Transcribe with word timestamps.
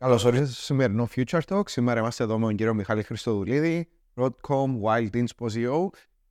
Καλώς 0.00 0.24
ορίσατε 0.24 0.50
στο 0.50 0.62
σημερινό 0.62 1.08
Future 1.16 1.40
Talk. 1.48 1.62
Σήμερα 1.68 2.00
είμαστε 2.00 2.24
εδώ 2.24 2.38
με 2.38 2.46
τον 2.46 2.56
κύριο 2.56 2.74
Μιχάλη 2.74 3.02
Χριστοδουλίδη, 3.02 3.88
Broadcom 4.14 4.80
Wild 4.84 5.10
Inspo 5.12 5.46
CEO. 5.46 5.88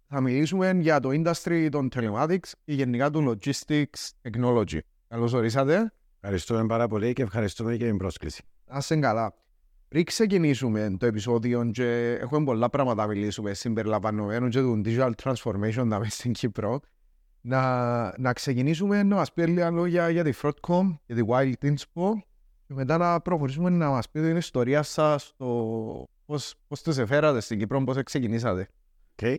Θα 0.08 0.22
μιλήσουμε 0.22 0.72
για 0.80 1.00
το 1.00 1.10
industry 1.10 1.68
των 1.72 1.90
telematics 1.96 2.52
και 2.66 2.74
γενικά 2.74 3.10
του 3.10 3.38
logistics 3.38 4.10
technology. 4.22 4.80
Καλώς 5.08 5.34
ορίσατε. 5.34 5.94
Ευχαριστούμε 6.20 6.66
πάρα 6.66 6.88
πολύ 6.88 7.14
και 7.14 7.22
ευχαριστούμε 7.22 7.74
για 7.74 7.88
την 7.88 7.98
πρόσκληση. 7.98 8.44
Να 8.66 8.78
είστε 8.78 8.96
καλά. 8.96 9.34
Πριν 9.88 10.04
ξεκινήσουμε 10.04 10.96
το 11.00 11.06
επεισόδιο 11.06 11.70
και 11.72 12.18
έχουμε 12.22 12.46
πολλά 12.46 12.70
πράγματα 12.70 13.06
να 13.06 13.14
μιλήσουμε 13.14 13.54
συμπεριλαμβανομένου 13.54 14.48
και 14.48 14.60
του 14.60 14.82
digital 14.86 15.12
transformation 15.24 15.86
να 15.86 16.04
στην 16.04 16.32
Κύπρο, 16.32 16.80
να, 17.42 18.20
να 18.20 18.34
ξεκινήσουμε 18.34 19.04
να 19.04 19.16
μας 19.16 19.34
πει 19.34 19.46
λίγα 19.46 19.70
λόγια 19.70 20.10
για 20.10 20.24
τη 20.24 20.32
Broadcom, 20.42 20.98
για 21.06 21.16
τη 21.16 21.22
Wild 21.28 21.54
Inspo 21.64 22.28
και 22.70 22.76
μετά 22.76 22.98
να 22.98 23.22
προχωρήσουμε 23.22 23.70
να 23.70 23.90
μας 23.90 24.10
πει 24.10 24.22
την 24.22 24.36
ιστορία 24.36 24.84
σας, 24.84 25.34
το 25.38 25.46
πώς, 26.26 26.56
πώς 26.68 26.82
τις 26.82 26.98
εφέρατε 26.98 27.40
στην 27.40 27.60
Κύπρο, 27.60 27.84
πώς 27.84 28.04
ξεκινήσατε. 28.04 28.68
Okay. 29.16 29.36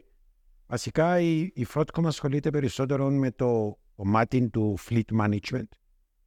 Βασικά 0.67 1.21
η, 1.21 1.41
η 1.41 1.67
Frotcom 1.75 2.05
ασχολείται 2.05 2.51
περισσότερο 2.51 3.11
με 3.11 3.31
το 3.31 3.79
κομμάτι 3.97 4.49
του 4.49 4.79
fleet 4.89 5.21
management, 5.21 5.69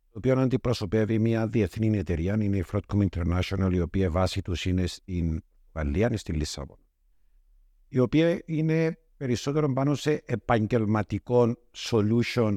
το 0.09 0.17
οποίο 0.17 0.39
αντιπροσωπεύει 0.39 1.19
μια 1.19 1.47
διεθνή 1.47 1.97
εταιρεία, 1.97 2.37
είναι 2.39 2.57
η 2.57 2.65
Frotcom 2.71 3.07
International, 3.09 3.69
η 3.73 3.79
οποία 3.79 4.09
βάση 4.09 4.41
τους 4.41 4.65
είναι 4.65 4.87
στην 4.87 5.43
Γαλλία, 5.73 6.17
στη 6.17 6.33
Λισαβόνα, 6.33 6.83
η 7.87 7.99
οποία 7.99 8.41
είναι 8.45 8.97
περισσότερο 9.17 9.73
πάνω 9.73 9.95
σε 9.95 10.23
επαγγελματικό 10.25 11.55
solution 11.77 12.55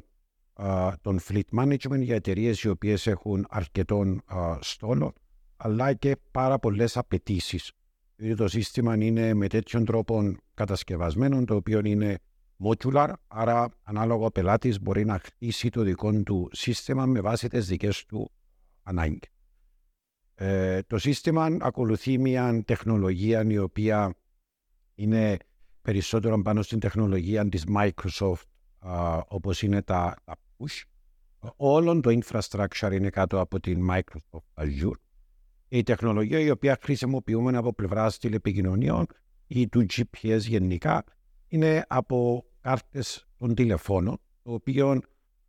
των 1.01 1.21
fleet 1.29 1.59
management 1.59 2.01
για 2.01 2.15
εταιρείες 2.15 2.63
οι 2.63 2.69
οποίες 2.69 3.07
έχουν 3.07 3.47
αρκετών 3.49 4.23
στόλων, 4.61 5.13
αλλά 5.57 5.95
και 5.95 6.17
πάρα 6.31 6.59
πολλές 6.59 6.97
απαιτήσεις. 6.97 7.73
Δηλαδή 8.17 8.37
το 8.37 8.49
σύστημα 8.49 8.97
είναι 8.97 9.35
με 9.35 9.47
τέτοιον 9.49 9.85
τρόπο 9.85 10.35
κατασκευασμένο, 10.55 11.45
το 11.45 11.55
οποίο 11.55 11.81
είναι 11.85 12.19
modular, 12.65 13.13
άρα 13.29 13.69
ανάλογα 13.83 14.25
ο 14.27 14.31
πελάτης 14.31 14.81
μπορεί 14.81 15.05
να 15.05 15.19
χτίσει 15.19 15.69
το 15.69 15.83
δικό 15.83 16.23
του 16.23 16.49
σύστημα 16.53 17.07
με 17.07 17.21
βάση 17.21 17.49
τις 17.49 17.67
δικές 17.67 18.05
του 18.05 18.31
ανάγκες. 18.83 19.31
Ε, 20.35 20.83
το 20.83 20.99
σύστημα 20.99 21.57
ακολουθεί 21.61 22.19
μια 22.19 22.63
τεχνολογία 22.65 23.45
η 23.49 23.59
οποία 23.59 24.15
είναι 24.95 25.37
περισσότερο 25.83 26.43
πάνω 26.43 26.63
στην 26.63 26.81
τεχνολογία 26.81 27.49
της 27.49 27.65
Microsoft 27.77 28.43
όπως 29.29 29.63
είναι 29.63 29.83
τα, 29.83 30.17
τα 30.25 30.35
push. 30.35 30.46
Όλο 31.57 32.01
το 32.01 32.19
infrastructure 32.21 32.93
είναι 32.93 33.11
κάτω 33.11 33.41
από 33.41 33.61
την 33.61 33.89
Microsoft 33.91 34.63
Azure. 34.65 34.99
Η 35.69 35.83
τεχνολογία 35.83 36.41
η 36.41 36.51
οποία 36.51 36.79
χρησιμοποιούμε 36.83 37.57
από 37.57 37.73
πλευράς 37.73 38.19
τηλεπικοινωνιών 38.19 39.07
ή 39.47 39.69
του 39.69 39.87
GPS 39.93 40.39
γενικά 40.39 41.05
είναι 41.49 41.85
από 41.89 42.45
κάρτες 42.61 43.27
των 43.37 43.55
τηλεφώνων, 43.55 44.19
το 44.43 44.53
οποίο 44.53 45.01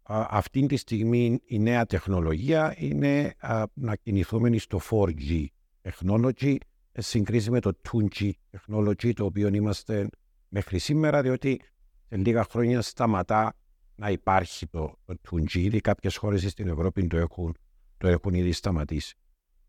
αυτή 0.10 0.66
τη 0.66 0.76
στιγμή 0.76 1.40
η 1.46 1.60
νέα 1.60 1.86
τεχνολογία 1.86 2.76
είναι 2.78 3.36
να 3.74 3.96
κινηθούμε 3.96 4.58
στο 4.58 4.80
4G 4.90 5.46
technology 5.82 6.56
συγκρίση 6.98 7.52
με 7.52 7.60
το 7.60 7.72
2G 7.92 8.32
technology 8.52 9.14
το 9.14 9.26
οποίο 9.26 9.48
είμαστε 9.48 10.10
μέχρι 10.48 10.80
σήμερα 10.80 11.22
διότι 11.22 11.62
σε 12.10 12.18
λίγα 12.18 12.44
χρόνια 12.44 12.82
σταματά 12.82 13.56
να 13.98 14.10
υπάρχει 14.10 14.68
το, 14.68 14.98
το 15.06 15.16
2G. 15.32 15.54
Ήδη 15.54 15.80
κάποιες 15.82 16.18
χώρες 16.18 16.52
στην 16.52 16.68
Ευρώπη 16.68 17.08
το 17.08 17.18
έχουν, 17.18 17.58
το 17.98 18.08
έχουν 18.08 18.34
ήδη 18.34 18.52
σταματήσει. 18.52 19.18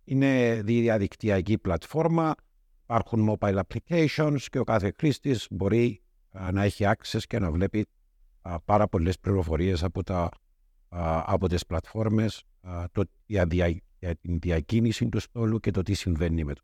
Είναι 0.04 0.60
διαδικτυακή 0.62 1.58
πλατφόρμα, 1.58 2.34
υπάρχουν 2.82 3.28
mobile 3.30 3.60
applications 3.60 4.40
και 4.50 4.58
ο 4.58 4.64
κάθε 4.64 4.92
χρήστης 4.96 5.46
μπορεί 5.50 6.02
να 6.52 6.62
έχει 6.62 6.84
access 6.86 7.20
και 7.26 7.38
να 7.38 7.50
βλέπει 7.50 7.86
πάρα 8.64 8.88
πολλές 8.88 9.18
πληροφορίες 9.18 9.82
από, 9.82 10.02
τα, 10.02 10.28
από 11.26 11.48
τις 11.48 11.66
πλατφόρμες 11.66 12.42
το, 12.92 13.04
για, 13.26 13.46
για, 13.98 14.16
την 14.20 14.38
διακίνηση 14.38 15.08
του 15.08 15.20
στόλου 15.20 15.60
και 15.60 15.70
το 15.70 15.82
τι 15.82 15.94
συμβαίνει 15.94 16.44
με 16.44 16.54
το. 16.54 16.62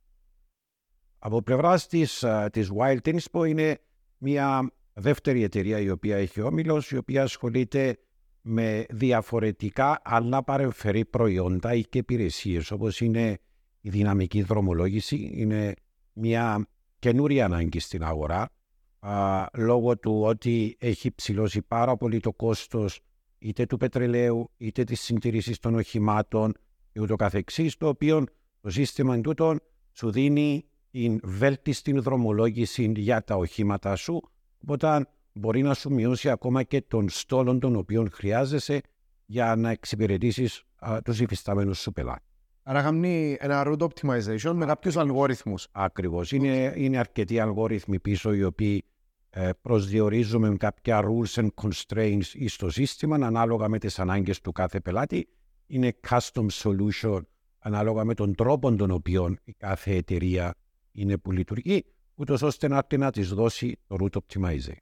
Από 1.18 1.42
πλευράς 1.42 1.86
της, 1.86 2.24
της 2.50 2.70
Wild 2.78 3.00
Inspo 3.02 3.48
είναι 3.48 3.80
μια 4.18 4.72
δεύτερη 4.94 5.42
εταιρεία 5.42 5.80
η 5.80 5.90
οποία 5.90 6.16
έχει 6.16 6.40
όμιλος, 6.40 6.90
η 6.90 6.96
οποία 6.96 7.22
ασχολείται 7.22 7.98
με 8.40 8.86
διαφορετικά 8.90 10.00
αλλά 10.04 10.44
παρεμφερή 10.44 11.04
προϊόντα 11.04 11.74
ή 11.74 11.82
και 11.82 11.98
υπηρεσίες, 11.98 12.70
όπως 12.70 13.00
είναι 13.00 13.38
η 13.80 13.90
δυναμική 13.90 14.42
δρομολόγηση. 14.42 15.30
Είναι 15.34 15.74
μια 16.12 16.66
καινούρια 16.98 17.44
ανάγκη 17.44 17.78
στην 17.78 18.04
αγορά 18.04 18.50
α, 18.98 19.46
λόγω 19.54 19.98
του 19.98 20.20
ότι 20.22 20.76
έχει 20.80 21.14
ψηλώσει 21.14 21.62
πάρα 21.62 21.96
πολύ 21.96 22.20
το 22.20 22.32
κόστος 22.32 23.00
είτε 23.38 23.66
του 23.66 23.76
πετρελαίου 23.76 24.50
είτε 24.56 24.84
της 24.84 25.00
συντηρήσης 25.00 25.58
των 25.58 25.74
οχημάτων 25.74 26.54
και 26.92 27.00
ούτω 27.00 27.16
καθεξής, 27.16 27.76
το 27.76 27.88
οποίο 27.88 28.24
το 28.60 28.70
σύστημα 28.70 29.20
τούτων 29.20 29.60
σου 29.92 30.10
δίνει 30.10 30.64
την 30.90 31.20
βέλτιστη 31.22 31.92
δρομολόγηση 31.92 32.92
για 32.96 33.24
τα 33.24 33.36
οχήματα 33.36 33.96
σου 33.96 34.22
Οπότε 34.66 35.06
μπορεί 35.32 35.62
να 35.62 35.74
σου 35.74 35.92
μειώσει 35.92 36.30
ακόμα 36.30 36.62
και 36.62 36.82
τον 36.82 37.08
στόλο 37.08 37.58
τον 37.58 37.76
οποίο 37.76 38.06
χρειάζεσαι 38.12 38.80
για 39.26 39.56
να 39.56 39.70
εξυπηρετήσεις 39.70 40.62
τους 41.04 41.20
υφιστάμενους 41.20 41.80
σου 41.80 41.92
πελάτες. 41.92 42.22
Άρα 42.62 42.82
κάνει 42.82 43.36
ένα 43.40 43.62
route 43.66 43.88
optimization 43.88 44.52
με 44.54 44.66
κάποιους 44.66 44.96
αλγόριθμους. 44.96 45.68
Ακριβώς. 45.72 46.32
Είναι, 46.32 46.72
είναι 46.76 46.98
αρκετοί 46.98 47.38
αλγόριθμοι 47.38 48.00
πίσω 48.00 48.34
οι 48.34 48.44
οποίοι 48.44 48.84
ε, 49.30 49.50
προσδιορίζουμε 49.62 50.56
κάποια 50.56 51.02
rules 51.04 51.42
and 51.42 51.48
constraints 51.62 52.46
στο 52.46 52.70
σύστημα 52.70 53.26
ανάλογα 53.26 53.68
με 53.68 53.78
τις 53.78 53.98
ανάγκες 53.98 54.40
του 54.40 54.52
κάθε 54.52 54.80
πελάτη. 54.80 55.28
Είναι 55.66 55.94
custom 56.08 56.46
solution 56.52 57.20
ανάλογα 57.58 58.04
με 58.04 58.14
τον 58.14 58.34
τρόπο 58.34 58.74
τον 58.74 58.90
οποίο 58.90 59.36
η 59.44 59.52
κάθε 59.52 59.94
εταιρεία 59.94 60.54
είναι 60.92 61.18
που 61.18 61.32
λειτουργεί 61.32 61.84
ούτως 62.14 62.42
ώστε 62.42 62.68
να, 62.68 62.86
να 62.96 63.10
της 63.10 63.28
δώσει 63.28 63.78
το 63.86 63.96
root 64.00 64.18
optimization. 64.18 64.76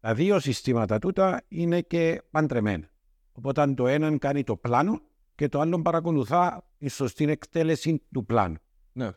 Τα 0.00 0.14
δύο 0.14 0.38
συστήματα 0.38 0.98
τούτα 0.98 1.42
είναι 1.48 1.80
και 1.80 2.22
παντρεμένα. 2.30 2.90
Οπότε 3.32 3.66
το 3.66 3.86
ένα 3.86 4.18
κάνει 4.18 4.44
το 4.44 4.56
πλάνο 4.56 5.00
και 5.34 5.48
το 5.48 5.60
άλλο 5.60 5.82
παρακολουθά 5.82 6.64
η 6.78 6.88
σωστή 6.88 7.30
εκτέλεση 7.30 8.02
του 8.12 8.24
πλάνου. 8.24 8.56
Ναι. 8.92 9.10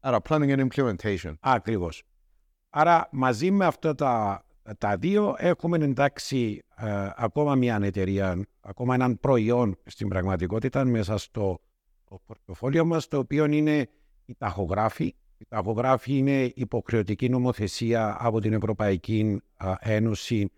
Άρα 0.00 0.18
planning 0.28 0.56
and 0.56 0.66
implementation. 0.68 1.34
Ακριβώς. 1.40 2.02
Άρα 2.70 3.08
μαζί 3.12 3.50
με 3.50 3.64
αυτά 3.64 3.94
τα, 3.94 4.44
τα 4.78 4.96
δύο 4.96 5.34
έχουμε 5.38 5.76
εντάξει 5.76 6.62
ε, 6.76 7.10
ακόμα 7.16 7.54
μια 7.54 7.78
εταιρεία, 7.82 8.46
ακόμα 8.60 8.94
έναν 8.94 9.20
προϊόν 9.20 9.78
στην 9.84 10.08
πραγματικότητα 10.08 10.84
μέσα 10.84 11.18
στο 11.18 11.60
πορτοφόλιο 12.26 12.84
μας 12.84 13.08
το 13.08 13.18
οποίο 13.18 13.44
είναι 13.44 13.88
η 14.24 14.34
ταχογράφη 14.38 15.14
η 15.40 15.46
ταχογράφη 15.48 16.16
είναι 16.16 16.52
υποχρεωτική 16.54 17.28
νομοθεσία 17.28 18.16
από 18.20 18.40
την 18.40 18.52
Ευρωπαϊκή 18.52 19.42
Ένωση 19.78 20.50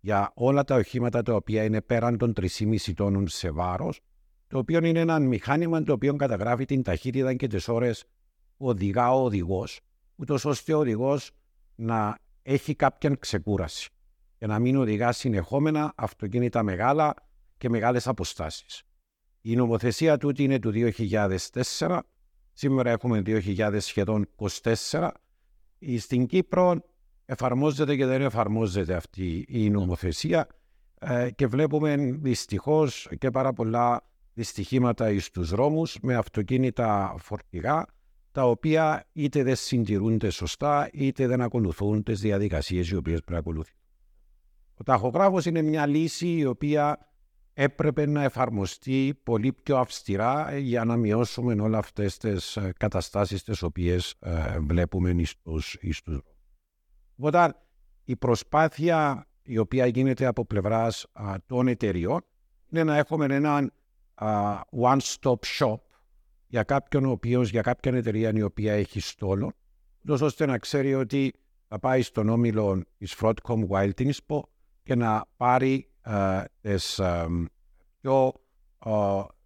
για 0.00 0.32
όλα 0.34 0.64
τα 0.64 0.74
οχήματα 0.74 1.22
τα 1.22 1.34
οποία 1.34 1.64
είναι 1.64 1.80
πέραν 1.80 2.18
των 2.18 2.32
3,5 2.40 2.92
τόνων 2.94 3.28
σε 3.28 3.50
βάρος, 3.50 4.00
το 4.46 4.58
οποίο 4.58 4.84
είναι 4.84 5.00
ένα 5.00 5.18
μηχάνημα 5.18 5.82
το 5.82 5.92
οποίο 5.92 6.16
καταγράφει 6.16 6.64
την 6.64 6.82
ταχύτητα 6.82 7.34
και 7.34 7.46
τις 7.46 7.68
ώρες 7.68 8.04
που 8.56 8.66
οδηγά 8.66 9.12
ο 9.12 9.24
οδηγός, 9.24 9.80
ούτως 10.16 10.44
ώστε 10.44 10.74
ο 10.74 10.78
οδηγός 10.78 11.30
να 11.74 12.18
έχει 12.42 12.74
κάποια 12.74 13.16
ξεκούραση 13.18 13.88
και 14.38 14.46
να 14.46 14.58
μην 14.58 14.76
οδηγά 14.76 15.12
συνεχόμενα 15.12 15.92
αυτοκίνητα 15.96 16.62
μεγάλα 16.62 17.14
και 17.56 17.68
μεγάλες 17.68 18.06
αποστάσεις. 18.06 18.82
Η 19.40 19.56
νομοθεσία 19.56 20.16
τούτη 20.18 20.42
είναι 20.42 20.58
του 20.58 20.70
2004 20.70 21.98
Σήμερα 22.60 22.90
έχουμε 22.90 23.22
2.000 23.26 23.76
σχεδόν 23.78 24.28
24. 24.90 25.10
Στην 25.98 26.26
Κύπρο 26.26 26.80
εφαρμόζεται 27.24 27.96
και 27.96 28.06
δεν 28.06 28.22
εφαρμόζεται 28.22 28.94
αυτή 28.94 29.44
η 29.48 29.70
νομοθεσία 29.70 30.46
ε, 30.98 31.30
και 31.30 31.46
βλέπουμε 31.46 31.96
δυστυχώς 31.96 33.08
και 33.18 33.30
πάρα 33.30 33.52
πολλά 33.52 34.02
δυστυχήματα 34.34 35.20
στους 35.20 35.50
δρόμους 35.50 35.98
με 36.02 36.14
αυτοκίνητα 36.14 37.14
φορτηγά 37.18 37.86
τα 38.32 38.44
οποία 38.44 39.08
είτε 39.12 39.42
δεν 39.42 39.56
συντηρούνται 39.56 40.30
σωστά 40.30 40.88
είτε 40.92 41.26
δεν 41.26 41.40
ακολουθούν 41.40 42.02
τις 42.02 42.20
διαδικασίες 42.20 42.88
οι 42.88 42.96
οποίες 42.96 43.18
πρέπει 43.18 43.32
να 43.32 43.38
ακολουθούν. 43.38 43.76
Ο 44.74 44.82
ταχογράφος 44.82 45.46
είναι 45.46 45.62
μια 45.62 45.86
λύση 45.86 46.28
η 46.28 46.44
οποία 46.44 47.08
έπρεπε 47.60 48.06
να 48.06 48.22
εφαρμοστεί 48.22 49.20
πολύ 49.22 49.52
πιο 49.52 49.76
αυστηρά 49.76 50.58
για 50.58 50.84
να 50.84 50.96
μειώσουμε 50.96 51.62
όλα 51.62 51.78
αυτές 51.78 52.16
τις 52.16 52.56
ε, 52.56 52.72
καταστάσεις 52.78 53.42
τις 53.42 53.62
οποίες 53.62 54.14
ε, 54.20 54.58
βλέπουμε 54.58 55.24
στους, 55.24 55.76
στους 55.90 56.20
Οπότε 57.16 57.54
η 58.04 58.16
προσπάθεια 58.16 59.26
η 59.42 59.58
οποία 59.58 59.86
γίνεται 59.86 60.26
από 60.26 60.44
πλευράς 60.44 61.06
των 61.46 61.68
εταιριών 61.68 62.24
είναι 62.70 62.84
να 62.84 62.96
έχουμε 62.96 63.24
έναν 63.24 63.72
one-stop 64.82 65.38
shop 65.58 65.76
για 66.46 66.62
κάποιον 66.62 67.04
ο 67.04 67.10
οποίος, 67.10 67.50
για 67.50 67.62
κάποια 67.62 67.92
εταιρεία 67.94 68.32
η 68.34 68.42
οποία 68.42 68.72
έχει 68.72 69.00
στόλο, 69.00 69.52
ώστε 70.08 70.46
να 70.46 70.58
ξέρει 70.58 70.94
ότι 70.94 71.34
θα 71.68 71.78
πάει 71.78 72.02
στον 72.02 72.28
όμιλο 72.28 72.84
της 72.98 73.16
Fraudcom 73.20 73.68
Wild 73.68 73.92
Inspo 73.94 74.40
και 74.82 74.94
να 74.94 75.24
πάρει 75.36 75.74
ε, 75.74 75.87
τις 76.60 76.98
ε, 76.98 77.26
πιο 78.00 78.32
ε, 78.84 78.90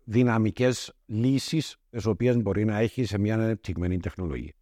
δυναμικές 0.05 0.93
λύσεις 1.07 1.77
τις 1.91 2.07
οποίες 2.07 2.37
μπορεί 2.37 2.65
να 2.65 2.79
έχει 2.79 3.05
σε 3.05 3.19
μια 3.19 3.35
ανεπτυγμένη 3.35 3.99
τεχνολογία. 3.99 4.53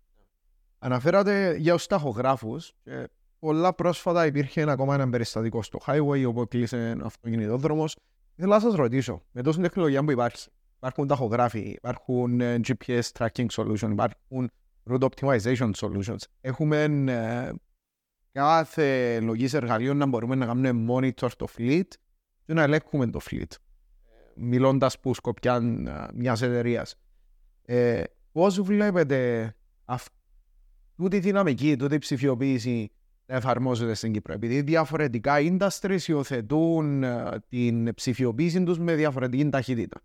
Αναφέρατε 0.79 1.57
για 1.57 1.73
τους 1.73 1.87
ταχογράφους 1.87 2.73
και 2.83 3.09
πολλά 3.39 3.75
πρόσφατα 3.75 4.27
υπήρχε 4.27 4.71
ακόμα 4.71 4.95
ένα 4.95 5.09
περιστατικό 5.09 5.63
στο 5.63 5.79
highway 5.87 6.25
όπου 6.27 6.49
κλείσε 6.49 6.97
αυτοκινητόδρομος. 7.03 7.97
Θέλω 8.37 8.53
να 8.53 8.61
σας 8.61 8.75
ρωτήσω, 8.75 9.23
με 9.33 9.43
τόση 9.43 9.61
τεχνολογία 9.61 10.05
που 10.05 10.11
υπάρχει, 10.11 10.49
υπάρχουν 10.77 11.07
ταχογράφοι, 11.07 11.59
υπάρχουν 11.59 12.41
ε, 12.41 12.61
GPS 12.67 13.03
tracking 13.19 13.47
solutions, 13.53 13.91
υπάρχουν 13.91 14.51
route 14.91 15.09
optimization 15.09 15.71
solutions. 15.77 16.23
Έχουμε 16.41 16.83
ε, 17.09 17.53
κάθε 18.33 19.21
λογής 19.21 19.55
εργαλείων 19.55 19.97
να 19.97 20.07
μπορούμε 20.07 20.35
να 20.35 20.47
κάνουμε 20.47 20.93
monitor 20.93 21.31
το 21.37 21.47
fleet 21.57 21.89
και 22.45 22.53
να 22.53 22.63
ελέγχουμε 22.63 23.07
το 23.07 23.21
fleet. 23.31 23.53
Μιλώντας 24.35 25.01
που 25.01 25.15
σκοπιά 25.15 25.55
ε, 25.55 26.07
μιας 26.15 26.43
εταιρείας. 26.43 26.95
Ε, 27.65 28.03
Πώς 28.33 28.61
βλέπετε 28.61 29.53
αυτή 29.85 31.09
τη 31.09 31.19
δυναμική, 31.19 31.77
τούτη 31.77 31.99
ψηφιοποίηση 31.99 32.91
να 33.27 33.37
εφαρμόζεται 33.37 33.95
στην 33.95 34.13
Κύπρο; 34.13 34.35
Επειδή 34.35 34.61
διαφορετικά 34.61 35.35
industries 35.39 36.03
υιοθετούν 36.07 37.03
ε, 37.03 37.43
την 37.49 37.95
ψηφιοποίηση 37.95 38.63
τους 38.63 38.79
με 38.79 38.95
διαφορετική 38.95 39.49
ταχύτητα. 39.49 40.01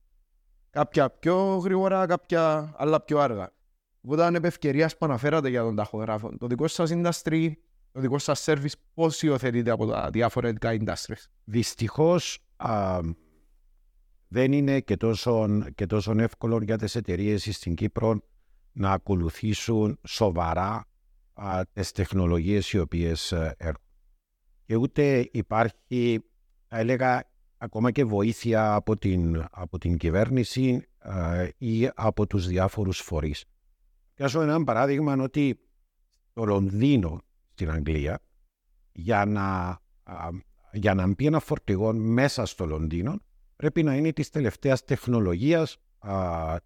Κάποια 0.70 1.10
πιο 1.10 1.58
γρήγορα, 1.58 2.06
κάποια 2.06 2.74
άλλα 2.78 3.02
πιο 3.02 3.20
αργά. 3.20 3.54
Οπότε 4.02 4.24
αν 4.24 4.36
ευκαιρία 4.36 4.88
που 4.88 5.06
αναφέρατε 5.06 5.50
για 5.50 5.62
τον 5.62 5.76
ταχογράφο, 5.76 6.38
το 6.38 6.48
δικό 6.48 6.68
σας 6.68 6.92
industry, 6.94 7.52
το 7.96 8.02
δικό 8.02 8.18
σας 8.18 8.44
service, 8.48 8.74
πώς 8.94 9.22
υιοθετείται 9.22 9.72
από 9.72 9.86
τα 9.86 10.10
διαφορετικά 10.10 10.78
industries; 10.80 11.26
Δυστυχώς 11.44 12.40
δεν 14.28 14.52
είναι 14.52 14.80
και 14.80 14.98
τόσο, 14.98 15.48
και 15.76 15.86
τόσο 15.86 16.14
εύκολο 16.18 16.64
για 16.64 16.78
τις 16.78 16.96
εταιρείες 16.96 17.50
στην 17.52 17.76
Κύπρο 17.76 18.22
να 18.72 18.92
ακολουθήσουν 18.92 20.00
σοβαρά 20.08 20.86
τις 21.74 21.92
τεχνολογίες 21.92 22.72
οι 22.72 22.80
οποίες 22.80 23.32
ε, 23.32 23.56
έρχονται. 23.58 23.80
Και 24.66 24.76
ούτε 24.76 25.30
υπάρχει, 25.32 26.20
θα 26.68 26.78
έλεγα, 26.78 27.30
ακόμα 27.58 27.92
και 27.92 28.04
βοήθεια 28.04 28.74
από 28.74 28.98
την, 28.98 29.48
από 29.52 29.78
την 29.78 29.98
κυβέρνηση 29.98 30.88
ή 31.58 31.90
από 31.96 32.28
τους 32.28 32.48
διάφορους 32.48 33.00
φορείς. 33.00 33.46
Πιάσω 34.14 34.42
ένα 34.42 34.64
παράδειγμα 34.64 35.14
ότι 35.14 35.60
το 36.34 36.46
Λονδίνο 36.46 37.22
στην 37.56 37.72
Αγγλία 37.72 38.20
για 38.92 39.26
να, 39.26 39.80
για 40.72 40.94
να 40.94 41.08
μπει 41.08 41.26
ένα 41.26 41.40
φορτηγό 41.40 41.94
μέσα 41.94 42.46
στο 42.46 42.66
Λονδίνο 42.66 43.20
πρέπει 43.56 43.84
να 43.84 43.96
είναι 43.96 44.12
της 44.12 44.30
τελευταίας 44.30 44.84
τεχνολογίας 44.84 45.78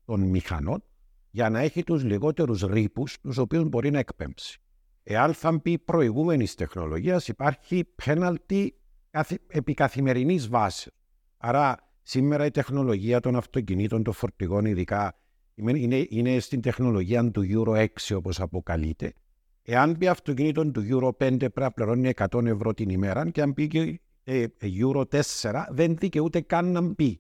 των 0.06 0.22
μηχανών 0.22 0.84
για 1.30 1.50
να 1.50 1.60
έχει 1.60 1.84
τους 1.84 2.04
λιγότερους 2.04 2.62
ρήπους 2.62 3.20
τους 3.20 3.38
οποίους 3.38 3.64
μπορεί 3.64 3.92
να 3.92 4.00
εκπέμψει. 4.00 4.60
Εάν 5.04 5.34
θα 5.34 5.52
μπει 5.52 5.78
προηγούμενης 5.78 6.56
τεχνολογίας, 6.56 7.28
υπάρχει 7.28 7.84
πέναλτι 8.06 8.76
επί 9.48 9.74
καθημερινής 9.74 10.48
βάσης. 10.48 10.92
Άρα 11.38 11.78
σήμερα 12.04 12.46
η 12.46 12.52
τεχνολογία 12.52 13.20
των 13.20 13.36
αυτοκινήτων, 13.36 14.04
των 14.04 14.14
φορτηγών 14.14 14.66
ειδικά, 14.66 15.20
είναι, 15.56 16.06
είναι 16.10 16.40
στην 16.40 16.62
τεχνολογία 16.62 17.32
του 17.32 17.44
Euro 17.50 17.88
6 17.88 18.16
όπως 18.16 18.40
αποκαλείται. 18.40 19.14
Εάν 19.64 19.96
μπει 19.98 20.08
αυτοκίνητο 20.08 20.72
του 20.72 20.86
Euro 20.90 21.08
5 21.08 21.14
πρέπει 21.38 21.54
να 21.56 21.72
πληρώνει 21.72 22.12
100 22.16 22.46
ευρώ 22.46 22.74
την 22.74 22.90
ημέρα 22.90 23.30
και 23.30 23.42
αν 23.42 23.52
μπει 23.52 24.00
ε, 24.24 24.46
Euro 24.62 25.04
4 25.42 25.66
δεν 25.70 25.96
δικαιούται 25.98 26.42
καν 26.42 26.72
να 26.72 26.82
μπει. 26.82 27.20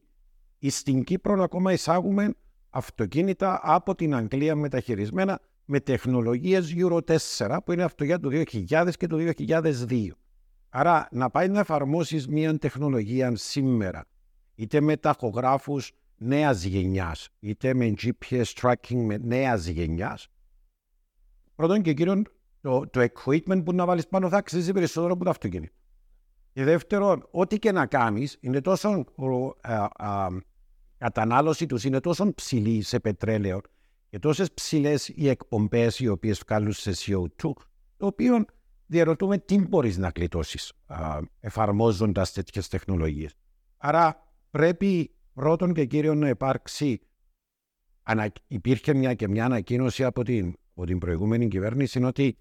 Στην 0.68 1.04
Κύπρο 1.04 1.44
ακόμα 1.44 1.74
εισάγουμε 1.74 2.34
αυτοκίνητα 2.70 3.60
από 3.64 3.96
την 3.96 4.16
Αγγλία 4.16 4.56
μεταχειρισμένα 4.56 5.40
με 5.66 5.80
τεχνολογίες 5.80 6.74
Euro 6.78 7.00
4 7.38 7.58
που 7.66 7.72
είναι 7.72 7.84
αυτοκίνητα 7.84 8.30
του 8.30 8.44
2000 8.70 8.90
και 8.98 9.08
του 9.08 9.34
2002. 9.38 10.08
Άρα 10.70 11.08
να 11.12 11.30
πάει 11.30 11.48
να 11.48 11.60
εφαρμόσεις 11.60 12.28
μια 12.28 12.58
τεχνολογία 12.58 13.36
σήμερα 13.36 14.06
είτε 14.56 14.82
με 14.82 14.98
ταχογράφους 14.98 15.92
νέας 16.18 16.64
γενιάς 16.64 17.30
είτε 17.40 17.74
με 17.74 17.94
GPS 18.02 18.44
tracking 18.62 19.04
με 19.06 19.18
νέας 19.18 19.68
γενιάς 19.68 20.28
πρώτον 21.60 21.82
και 21.82 21.94
κύριον 21.94 22.28
το, 22.62 22.88
το 22.90 23.08
equipment 23.14 23.62
που 23.66 23.74
να 23.74 23.86
βάλεις 23.86 24.08
πάνω 24.08 24.30
θα 24.30 24.38
αξίζει 24.38 24.72
περισσότερο 24.74 25.14
από 25.14 25.24
το 25.24 25.30
αυτοκίνητο. 25.30 25.74
Και 26.54 26.64
δεύτερον, 26.64 27.28
ό,τι 27.32 27.60
και 27.60 27.72
να 27.72 27.86
κάνεις 27.86 28.38
είναι 28.40 28.62
τόσο 28.62 29.06
κατανάλωση 30.98 31.66
τους 31.66 31.84
είναι 31.84 32.00
τόσο 32.00 32.34
ψηλή 32.36 32.82
σε 32.82 33.00
πετρέλαιο 33.00 33.62
και 34.10 34.20
τόσες 34.20 34.54
ψηλές 34.54 35.08
οι 35.08 35.28
εκπομπές 35.28 36.00
οι 36.00 36.08
οποίες 36.08 36.42
βγάλουν 36.48 36.72
σε 36.72 36.92
CO2, 36.96 37.28
το 37.98 38.06
οποίο 38.06 38.46
διαρωτούμε 38.86 39.38
τι 39.38 39.60
μπορείς 39.60 39.98
να 39.98 40.12
γλιτώσεις 40.16 40.74
εφαρμόζοντας 41.40 42.32
τέτοιες 42.32 42.68
τεχνολογίες. 42.68 43.36
Άρα 43.78 44.34
πρέπει 44.50 45.16
πρώτον 45.34 45.74
και 45.74 45.86
κύριο 45.86 46.16
να 46.16 46.30
υπάρξει. 46.30 47.02
Υπήρχε 48.48 48.94
μια 48.94 49.14
και 49.14 49.28
μια 49.28 49.46
ανακοίνωση 49.46 50.04
από 50.04 50.24
την, 50.24 50.56
από 50.80 50.88
την 50.88 50.98
προηγούμενη 50.98 51.48
κυβέρνηση 51.48 52.04
ότι 52.04 52.38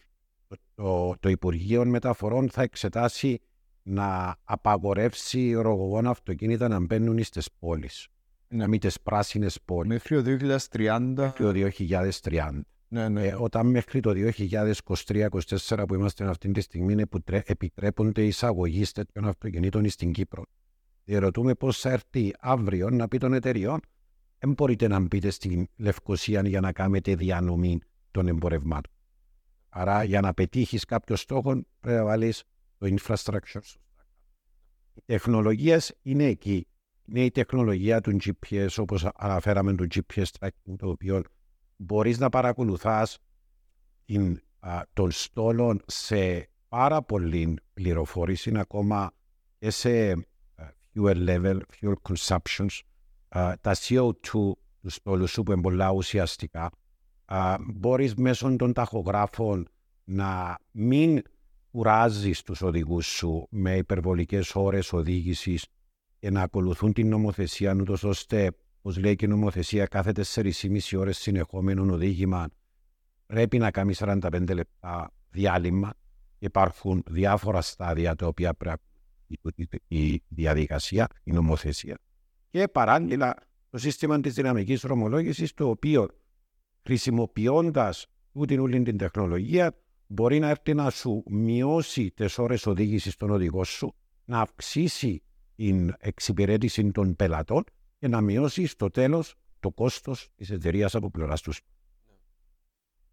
το, 0.49 0.57
το, 0.75 1.15
το 1.21 1.29
Υπουργείο 1.29 1.85
Μεταφορών 1.85 2.51
θα 2.51 2.63
εξετάσει 2.63 3.41
να 3.83 4.37
απαγορεύσει 4.45 5.53
ρογογόνα 5.53 6.11
αυτοκίνητα 6.11 6.69
να 6.69 6.81
μπαίνουν 6.81 7.23
στις 7.23 7.49
πόλεις 7.59 8.09
να 8.49 8.69
μην 8.69 8.81
τις 8.81 9.01
πράσινες 9.01 9.59
πόλεις. 9.65 9.89
Μέχρι 9.89 10.39
το 10.39 10.57
2030. 10.71 11.13
Μέχρι 11.17 11.45
το 11.45 11.53
2030. 12.23 12.61
Ναι, 12.89 13.09
ναι. 13.09 13.27
Ε, 13.27 13.35
όταν 13.39 13.67
μέχρι 13.67 14.01
το 14.01 14.13
2023-2024 14.15 15.85
που 15.89 15.95
είμαστε 15.95 16.25
αυτή 16.25 16.51
τη 16.51 16.61
στιγμή 16.61 17.05
επιτρέπονται 17.45 18.23
οι 18.23 18.27
εισαγωγή 18.27 18.85
τέτοιων 18.93 19.29
αυτοκινήτων 19.29 19.89
στην 19.89 20.13
Κύπρο. 20.13 20.43
Διερωτούμε 21.05 21.55
πώς 21.55 21.81
θα 21.81 21.91
έρθει 21.91 22.33
αύριο 22.39 22.91
να 22.91 23.09
πει 23.09 23.19
των 23.19 23.33
εταιριών 23.33 23.81
δεν 24.39 24.53
μπορείτε 24.53 24.89
να 24.89 25.01
μπείτε 25.01 25.31
στην 25.31 25.69
Λευκοσία 25.77 26.43
για 26.49 26.61
να 26.61 26.73
κάνετε 26.73 27.15
διανομή 27.15 27.79
των 28.11 28.29
εμπορευμάτων. 28.29 28.93
Άρα 29.69 30.05
για 30.05 30.21
να 30.21 30.35
πετύχεις 30.35 30.85
κάποιο 30.85 31.17
στόχο 31.17 31.65
πρέπει 31.81 31.99
να 31.99 32.05
βάλεις 32.05 32.45
το 32.79 32.97
infrastructure. 32.97 33.75
Οι 34.95 35.03
τεχνολογίες 35.05 35.95
είναι 36.03 36.25
εκεί 36.25 36.67
είναι 37.09 37.25
η 37.25 37.31
τεχνολογία 37.31 38.01
του 38.01 38.17
GPS, 38.25 38.69
όπως 38.77 39.07
αναφέραμε 39.15 39.75
το 39.75 39.87
GPS 39.95 40.25
tracking, 40.39 40.75
το 40.79 40.89
οποίο 40.89 41.23
μπορείς 41.77 42.19
να 42.19 42.29
παρακολουθάς 42.29 43.19
την, 44.05 44.43
α, 44.59 44.83
των 44.93 45.11
στόλων 45.11 45.83
σε 45.87 46.49
πάρα 46.69 47.03
πολλή 47.03 47.57
πληροφόρηση, 47.75 48.53
ακόμα 48.55 49.13
και 49.59 49.71
σε 49.71 50.13
fuel 50.95 51.29
level, 51.29 51.61
fuel 51.81 51.95
consumptions, 52.03 52.81
τα 53.61 53.75
CO2 53.75 54.11
του 54.21 54.59
στόλου 54.91 55.27
σου 55.27 55.43
που 55.43 55.53
είναι 55.53 55.61
πολλά 55.61 55.91
ουσιαστικά. 55.91 56.71
Μπορείς 57.75 58.15
μέσω 58.15 58.57
των 58.57 58.73
ταχογράφων 58.73 59.69
να 60.05 60.59
μην 60.71 61.23
κουράζεις 61.71 62.43
τους 62.43 62.63
οδηγούς 62.63 63.07
σου 63.07 63.47
με 63.51 63.77
υπερβολικές 63.77 64.55
ώρες 64.55 64.93
οδήγησης 64.93 65.67
και 66.19 66.31
να 66.31 66.43
ακολουθούν 66.43 66.93
την 66.93 67.09
νομοθεσία 67.09 67.75
ούτως 67.75 68.05
ώστε, 68.05 68.51
όπως 68.79 68.99
λέει 68.99 69.17
και 69.17 69.25
η 69.25 69.29
νομοθεσία, 69.29 69.87
κάθε 69.87 70.13
4,5 70.35 70.97
ώρες 70.97 71.19
συνεχόμενο 71.19 71.93
οδήγημα 71.93 72.49
πρέπει 73.27 73.59
να 73.59 73.71
κάνει 73.71 73.95
45 73.97 74.55
λεπτά 74.55 75.11
διάλειμμα. 75.31 75.95
Υπάρχουν 76.39 77.03
διάφορα 77.07 77.61
στάδια 77.61 78.15
τα 78.15 78.27
οποία 78.27 78.55
πρέπει 78.55 78.83
η 79.89 80.23
διαδικασία, 80.29 81.07
η 81.25 81.33
νομοθεσία. 81.33 81.99
Και 82.51 82.69
παράλληλα 82.69 83.35
το 83.71 83.79
σύστημα 83.79 84.21
της 84.21 84.35
δυναμικής 84.35 84.81
δρομολόγησης 84.81 85.55
το 85.55 85.69
οποίο 85.69 86.09
χρησιμοποιώντας 86.89 88.07
την 88.47 88.61
όλη 88.61 88.83
την 88.83 88.97
τεχνολογία 88.97 89.77
μπορεί 90.07 90.39
να 90.39 90.49
έρθει 90.49 90.75
να 90.75 90.91
σου 90.91 91.23
μειώσει 91.31 92.11
τις 92.11 92.39
ώρες 92.39 92.67
οδήγησης 92.67 93.17
των 93.17 93.31
οδηγών 93.31 93.65
σου, 93.65 93.95
να 94.25 94.41
αυξήσει 94.41 95.23
την 95.57 95.95
εξυπηρέτηση 95.99 96.91
των 96.91 97.17
πελατών 97.17 97.65
και 97.99 98.09
να 98.09 98.21
μειώσει 98.21 98.67
στο 98.67 98.91
τέλος 98.91 99.35
το 99.61 99.71
κόστος 99.71 100.29
της 100.37 100.51
εταιρείας 100.51 100.95
από 100.95 101.11
πλευράς 101.11 101.43
τους. 101.43 101.61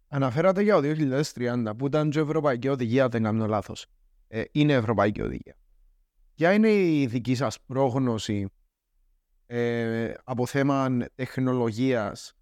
Αναφέρατε 0.08 0.62
για 0.62 0.74
το 0.74 0.80
2030 0.80 1.76
που 1.78 1.86
ήταν 1.86 2.10
και 2.10 2.18
ευρωπαϊκή 2.18 2.68
οδηγία, 2.68 3.08
δεν 3.08 3.22
κάνω 3.22 3.46
λάθος. 3.46 3.86
Ε, 4.28 4.42
είναι 4.52 4.72
ευρωπαϊκή 4.72 5.22
οδηγία. 5.22 5.56
Ποια 6.34 6.52
είναι 6.52 6.72
η 6.72 7.06
δική 7.06 7.34
σας 7.34 7.60
πρόγνωση 7.60 8.48
ε, 9.46 10.12
από 10.24 10.46
θέμα 10.46 10.96
τεχνολογίας 11.14 12.35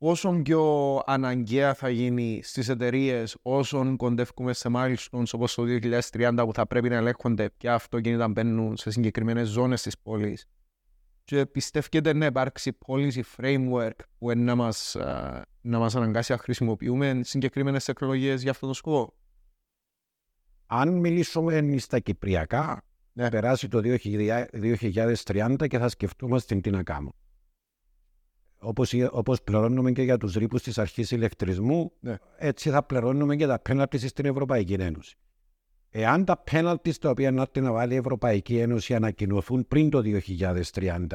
πόσο 0.00 0.40
πιο 0.42 1.02
αναγκαία 1.06 1.74
θα 1.74 1.88
γίνει 1.88 2.40
στις 2.42 2.68
εταιρείες 2.68 3.36
όσον 3.42 3.96
κοντεύουμε 3.96 4.52
σε 4.52 4.68
milestones 4.74 5.30
όπως 5.32 5.54
το 5.54 5.62
2030 6.10 6.42
που 6.44 6.52
θα 6.52 6.66
πρέπει 6.66 6.88
να 6.88 6.96
ελέγχονται 6.96 7.50
ποια 7.50 7.74
αυτοκίνητα 7.74 8.28
μπαίνουν 8.28 8.76
σε 8.76 8.90
συγκεκριμένες 8.90 9.48
ζώνες 9.48 9.82
της 9.82 9.98
πόλης 9.98 10.46
και 11.24 11.46
πιστεύετε 11.46 12.12
να 12.12 12.26
υπάρξει 12.26 12.78
policy 12.86 13.20
framework 13.36 13.90
που 14.18 14.30
να 14.36 14.54
μας, 14.54 14.96
να 15.60 15.78
μας 15.78 15.96
αναγκάσει 15.96 16.32
να 16.32 16.38
χρησιμοποιούμε 16.38 17.20
συγκεκριμένες 17.22 17.84
τεχνολογίες 17.84 18.42
για 18.42 18.50
αυτό 18.50 18.66
το 18.66 18.72
σκοπό. 18.72 19.14
Αν 20.66 20.88
μιλήσουμε 20.88 21.74
στα 21.78 21.98
κυπριακά, 21.98 22.82
ναι. 23.12 23.30
περάσει 23.30 23.68
το 23.68 23.80
2030 25.24 25.66
και 25.68 25.78
θα 25.78 25.88
σκεφτούμε 25.88 26.40
τι 26.40 26.70
να 26.70 26.82
κάνουμε. 26.82 27.10
Όπως, 28.62 28.94
όπως 29.10 29.42
πληρώνουμε 29.42 29.92
και 29.92 30.02
για 30.02 30.16
τους 30.16 30.34
ρήπους 30.34 30.62
της 30.62 30.78
αρχής 30.78 31.10
ηλεκτρισμού, 31.10 31.92
ναι. 32.00 32.16
έτσι 32.36 32.70
θα 32.70 32.82
πληρώνουμε 32.82 33.36
και 33.36 33.46
τα 33.46 33.58
πέναλτις 33.58 34.08
στην 34.08 34.24
Ευρωπαϊκή 34.24 34.72
Ένωση. 34.72 35.16
Εάν 35.90 36.24
τα 36.24 36.36
πέναλτις 36.36 36.98
τα 36.98 37.10
οποία 37.10 37.30
να 37.30 37.46
την 37.46 37.72
βάλει 37.72 37.94
η 37.94 37.96
Ευρωπαϊκή 37.96 38.58
Ένωση 38.58 38.94
ανακοινωθούν 38.94 39.68
πριν 39.68 39.90
το 39.90 40.02
2030 40.72 41.06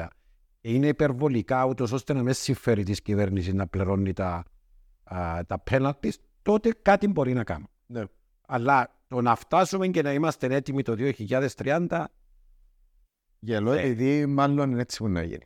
και 0.60 0.72
είναι 0.72 0.86
υπερβολικά 0.86 1.64
ούτως 1.64 1.92
ώστε 1.92 2.12
να 2.12 2.22
με 2.22 2.32
συμφέρει 2.32 2.82
της 2.82 3.02
κυβέρνησης 3.02 3.54
να 3.54 3.66
πληρώνει 3.66 4.12
τα, 4.12 4.44
τα 5.46 5.58
πέναλτις, 5.64 6.18
τότε 6.42 6.74
κάτι 6.82 7.08
μπορεί 7.08 7.32
να 7.32 7.44
κάνουμε. 7.44 7.68
Ναι. 7.86 8.02
Αλλά 8.46 9.00
το 9.08 9.20
να 9.20 9.34
φτάσουμε 9.34 9.88
και 9.88 10.02
να 10.02 10.12
είμαστε 10.12 10.54
έτοιμοι 10.54 10.82
το 10.82 10.94
2030 11.56 12.04
Γελό, 13.38 13.72
ναι. 13.72 13.80
επειδή 13.80 14.26
μάλλον 14.26 14.70
είναι 14.70 14.80
έτσι 14.80 14.98
που 14.98 15.08
να 15.08 15.22
γίνει. 15.22 15.44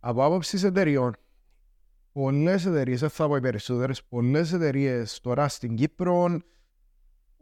Από 0.00 0.24
άποψης 0.24 0.62
εταιριών, 0.62 1.16
πολλές 2.12 2.66
εταιρείες, 2.66 3.00
δεν 3.00 3.08
θα 3.08 3.28
πω 3.28 3.36
οι 3.36 3.40
περισσότερες, 3.40 4.04
πολλές 4.04 4.52
εταιρείες 4.52 5.20
τώρα 5.20 5.48
στην 5.48 5.76
Κύπρο 5.76 6.40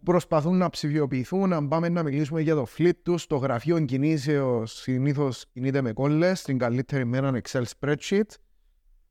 προσπαθούν 0.04 0.56
να 0.56 0.70
ψηφιοποιηθούν. 0.70 1.52
Αν 1.52 1.68
πάμε 1.68 1.88
να 1.88 2.02
μιλήσουμε 2.02 2.40
για 2.40 2.54
το 2.54 2.66
fleet 2.76 2.96
τους, 3.02 3.26
το 3.26 3.36
γραφείο 3.36 3.84
κινήσεως 3.84 4.72
συνήθως 4.72 5.46
κινείται 5.52 5.80
με 5.80 5.92
κόλλες, 5.92 6.40
στην 6.40 6.58
καλύτερη 6.58 7.04
με 7.04 7.16
έναν 7.16 7.40
Excel 7.42 7.62
spreadsheet 7.78 8.28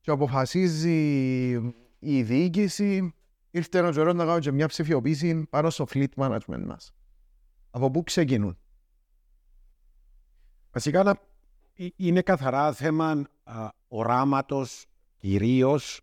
και 0.01 0.12
αποφασίζει 0.12 1.51
η 2.00 2.22
διοίκηση. 2.24 3.13
Ήρθε 3.51 3.77
ένας 3.77 3.96
καιρό 3.96 4.13
να 4.13 4.24
κάνουμε 4.24 4.39
και 4.39 4.51
μια 4.51 4.68
ψηφιοποίηση 4.68 5.48
πάνω 5.50 5.70
στο 5.70 5.86
fleet 5.94 6.08
management 6.16 6.63
μας. 6.66 6.94
Από 7.70 7.92
πού 7.92 8.04
ξεκινούν; 8.04 8.58
Βασικά 10.72 11.20
είναι 11.96 12.22
καθαρά 12.22 12.74
θέμα 12.74 13.22
οράματος 13.88 14.86
κυρίως 15.17 16.01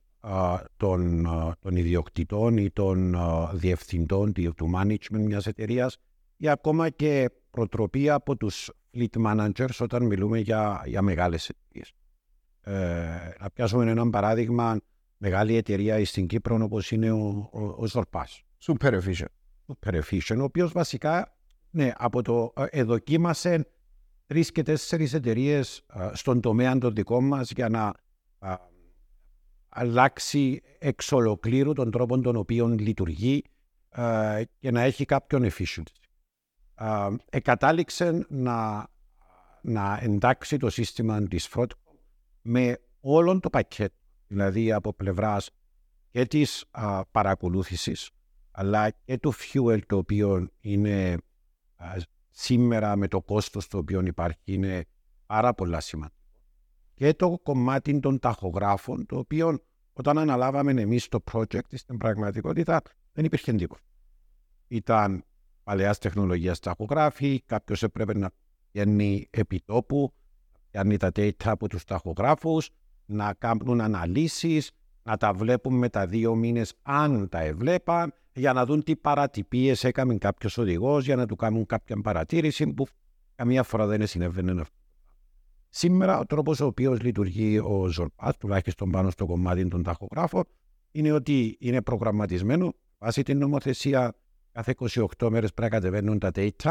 των, 0.77 1.27
των 1.61 1.77
ιδιοκτητών 1.77 2.57
ή 2.57 2.71
των 2.71 3.17
διευθυντών 3.53 4.33
του 4.33 4.71
management 4.77 5.21
μιας 5.21 5.47
εταιρείας 5.47 5.99
ή 6.37 6.49
ακόμα 6.49 6.91
και 6.91 7.31
προτροπή 7.51 8.11
από 8.11 8.37
τους 8.37 8.71
fleet 8.95 9.27
managers 9.27 9.77
όταν 9.81 10.07
μιλούμε 10.07 10.39
για, 10.39 10.83
για 10.87 11.03
μεγάλες 11.03 11.49
εταιρείες. 11.49 11.93
Ε, 12.61 13.35
να 13.41 13.51
πιάσουμε 13.51 13.91
ένα 13.91 14.11
παράδειγμα 14.11 14.81
μεγάλη 15.17 15.57
εταιρεία 15.57 16.05
στην 16.05 16.27
Κύπρο 16.27 16.59
όπως 16.63 16.91
είναι 16.91 17.11
ο, 17.11 17.49
ο, 17.53 17.61
ο 17.77 17.87
Ζορπάς. 17.87 18.43
Super 18.67 19.01
efficient. 19.01 19.33
Super 19.67 20.01
efficient, 20.01 20.39
ο 20.39 20.43
οποίος 20.43 20.73
βασικά 20.73 21.37
ναι, 21.71 21.93
από 21.97 22.23
το, 22.23 22.53
ε, 22.57 22.65
εδοκίμασε 22.71 23.67
τρεις 24.35 24.53
και 24.53 24.63
τέσσερις 24.63 25.13
εταιρείες 25.13 25.85
στον 26.13 26.41
τομέα 26.41 26.79
των 26.79 26.95
δικών 26.95 27.27
μας 27.27 27.51
για 27.51 27.69
να 27.69 27.95
αλλάξει 29.69 30.61
εξ 30.79 31.13
ολοκλήρου 31.13 31.73
τον 31.73 31.91
τρόπο 31.91 32.21
τον 32.21 32.37
οποίο 32.37 32.67
λειτουργεί 32.67 33.45
και 34.59 34.71
να 34.71 34.81
έχει 34.81 35.05
κάποιον 35.05 35.51
efficiency. 35.51 35.93
Εκατάληξε 37.31 38.27
να, 38.29 38.87
να 39.63 39.99
εντάξει 40.03 40.57
το 40.57 40.71
σύστημα 40.71 41.23
της 41.23 41.49
Fraud 41.55 41.67
με 42.43 42.79
όλον 43.01 43.41
το 43.41 43.51
πακέτο, 43.51 43.95
δηλαδή 44.27 44.73
από 44.73 44.93
πλευράς 44.95 45.51
και 46.11 46.27
της 46.27 46.65
παρακολούθησης, 47.11 48.11
αλλά 48.51 48.91
και 48.91 49.19
του 49.19 49.35
fuel 49.35 49.79
το 49.87 49.97
οποίο 49.97 50.49
είναι 50.61 51.17
σήμερα 52.37 52.97
με 52.97 53.09
το 53.09 53.21
κόστος 53.21 53.67
το 53.69 53.79
οποίο 53.79 54.01
υπάρχει 54.01 54.39
είναι 54.45 54.85
πάρα 55.27 55.55
πολλά 55.55 55.81
σημαντικό. 55.81 56.19
Και 56.95 57.15
το 57.15 57.39
κομμάτι 57.43 58.01
των 58.01 58.19
ταχογράφων, 58.19 59.07
το 59.07 59.19
οποίο 59.19 59.59
όταν 59.93 60.19
αναλάβαμε 60.19 60.81
εμείς 60.81 61.09
το 61.09 61.25
project 61.33 61.75
στην 61.75 61.99
πραγματικότητα 61.99 62.83
δεν 63.13 63.25
υπήρχε 63.25 63.53
τίποτα. 63.53 63.81
Ήταν 64.69 65.25
παλαιάς 65.65 65.99
τεχνολογίας 65.99 66.61
ταχογράφη, 66.61 67.43
κάποιος 67.47 67.83
έπρεπε 67.83 68.19
να 68.19 68.31
βγαίνει 68.73 69.27
επί 69.31 69.61
τόπου, 69.65 70.13
να 70.71 70.97
τα 70.97 71.09
data 71.15 71.45
από 71.45 71.69
τους 71.69 71.85
ταχογράφους, 71.85 72.71
να 73.07 73.35
κάνουν 73.35 73.81
αναλύσεις, 73.81 74.71
να 75.03 75.17
τα 75.17 75.33
βλέπουν 75.33 75.75
με 75.75 75.89
τα 75.89 76.07
δύο 76.07 76.35
μήνες 76.35 76.75
αν 76.83 77.29
τα 77.29 77.41
εβλέπαν, 77.41 78.15
για 78.35 78.53
να 78.53 78.65
δουν 78.67 78.83
τι 78.83 78.97
παρατυπίες 78.97 79.85
έκαμε 79.85 80.15
κάποιος 80.15 80.59
οδηγός, 80.59 81.05
για 81.05 81.17
να 81.17 81.27
του 81.27 81.37
κάνουν 81.37 81.67
κάποια 81.67 82.01
παρατήρηση 82.01 82.67
που 82.67 82.87
καμία 83.35 83.63
φορά 83.63 83.87
δεν 83.87 84.07
συνέβαινε 84.07 84.61
αυτό. 84.61 84.77
Σήμερα 85.69 86.19
ο 86.19 86.27
τρόπος 86.27 86.61
ο 86.61 86.67
οποίος 86.67 87.01
λειτουργεί 87.01 87.59
ο 87.59 87.87
Ζορπάς, 87.87 88.37
τουλάχιστον 88.37 88.91
πάνω 88.91 89.11
στο 89.11 89.27
κομμάτι 89.27 89.69
των 89.69 89.83
ταχογράφων, 89.83 90.45
είναι 90.91 91.13
ότι 91.13 91.57
είναι 91.61 91.83
προγραμματισμένο 91.83 92.73
βάσει 92.99 93.23
την 93.23 93.39
νομοθεσία 93.39 94.15
κάθε 94.53 94.75
28 95.19 95.29
μέρες 95.31 95.53
πρέπει 95.53 95.73
να 95.73 95.81
κατεβαίνουν 95.81 96.19
τα 96.19 96.31
data. 96.35 96.71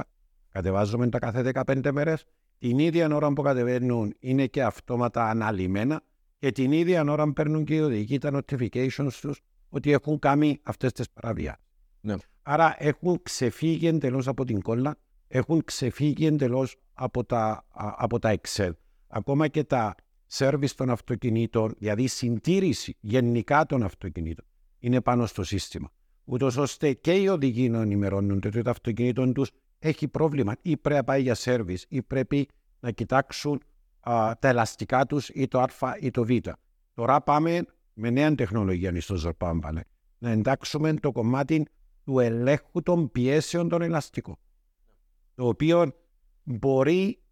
Κατεβάζουμε 0.49 1.09
τα 1.09 1.19
κάθε 1.19 1.51
15 1.53 1.91
μέρες. 1.91 2.23
Την 2.57 2.79
ίδια 2.79 3.15
ώρα 3.15 3.33
που 3.33 3.41
κατεβαίνουν 3.41 4.15
είναι 4.19 4.47
και 4.47 4.63
αυτόματα 4.63 5.29
αναλυμένα 5.29 6.01
και 6.39 6.51
την 6.51 6.71
ίδια 6.71 7.03
ώρα 7.09 7.33
παίρνουν 7.33 7.65
και 7.65 7.75
οι 7.75 7.79
οδηγοί 7.79 8.17
τα 8.17 8.31
notifications 8.33 9.13
τους 9.21 9.41
ότι 9.73 9.91
έχουν 9.91 10.19
κάνει 10.19 10.59
αυτές 10.63 10.91
τις 10.91 11.09
παραβιάσεις. 11.09 11.63
Ναι. 12.01 12.15
Άρα 12.41 12.75
έχουν 12.77 13.19
ξεφύγει 13.23 13.87
εντελώς 13.87 14.27
από 14.27 14.45
την 14.45 14.61
κόλλα, 14.61 14.95
έχουν 15.27 15.63
ξεφύγει 15.63 16.25
εντελώς 16.25 16.75
από 16.93 17.23
τα, 17.25 17.65
από 17.73 18.19
τα 18.19 18.35
Excel. 18.41 18.71
Ακόμα 19.07 19.47
και 19.47 19.63
τα 19.63 19.95
service 20.31 20.69
των 20.75 20.89
αυτοκινήτων, 20.89 21.75
δηλαδή 21.77 22.07
συντήρηση 22.07 22.97
γενικά 22.99 23.65
των 23.65 23.83
αυτοκινήτων, 23.83 24.45
είναι 24.79 25.01
πάνω 25.01 25.25
στο 25.25 25.43
σύστημα. 25.43 25.91
Ούτως 26.23 26.57
ώστε 26.57 26.93
και 26.93 27.13
οι 27.13 27.27
οδηγοί 27.27 27.69
να 27.69 27.81
ενημερώνονται 27.81 28.47
ότι 28.47 28.61
το 28.61 28.69
αυτοκίνητο 28.69 29.31
τους 29.31 29.51
έχει 29.79 30.07
πρόβλημα 30.07 30.55
ή 30.61 30.77
πρέπει 30.77 30.95
να 30.95 31.03
πάει 31.03 31.21
για 31.21 31.35
service 31.39 31.81
ή 31.87 32.01
πρέπει 32.01 32.47
να 32.79 32.91
κοιτάξουν 32.91 33.61
α, 33.99 34.33
τα 34.39 34.47
ελαστικά 34.47 35.05
τους 35.05 35.29
ή 35.29 35.47
το 35.47 35.59
Α 35.59 35.67
ή 35.99 36.11
το 36.11 36.25
Β. 36.25 36.29
Τώρα 36.93 37.21
πάμε 37.21 37.65
με 37.93 38.09
νέα 38.09 38.35
τεχνολογία 38.35 39.01
στο 39.01 39.15
Ζορπάμπαλε 39.15 39.81
να 40.17 40.29
εντάξουμε 40.29 40.93
το 40.93 41.11
κομμάτι 41.11 41.67
του 42.05 42.19
ελέγχου 42.19 42.81
των 42.81 43.11
πιέσεων 43.11 43.69
των 43.69 43.81
ελαστικών. 43.81 44.35
Το 45.35 45.47
οποίο 45.47 45.91
μπορεί 46.43 47.23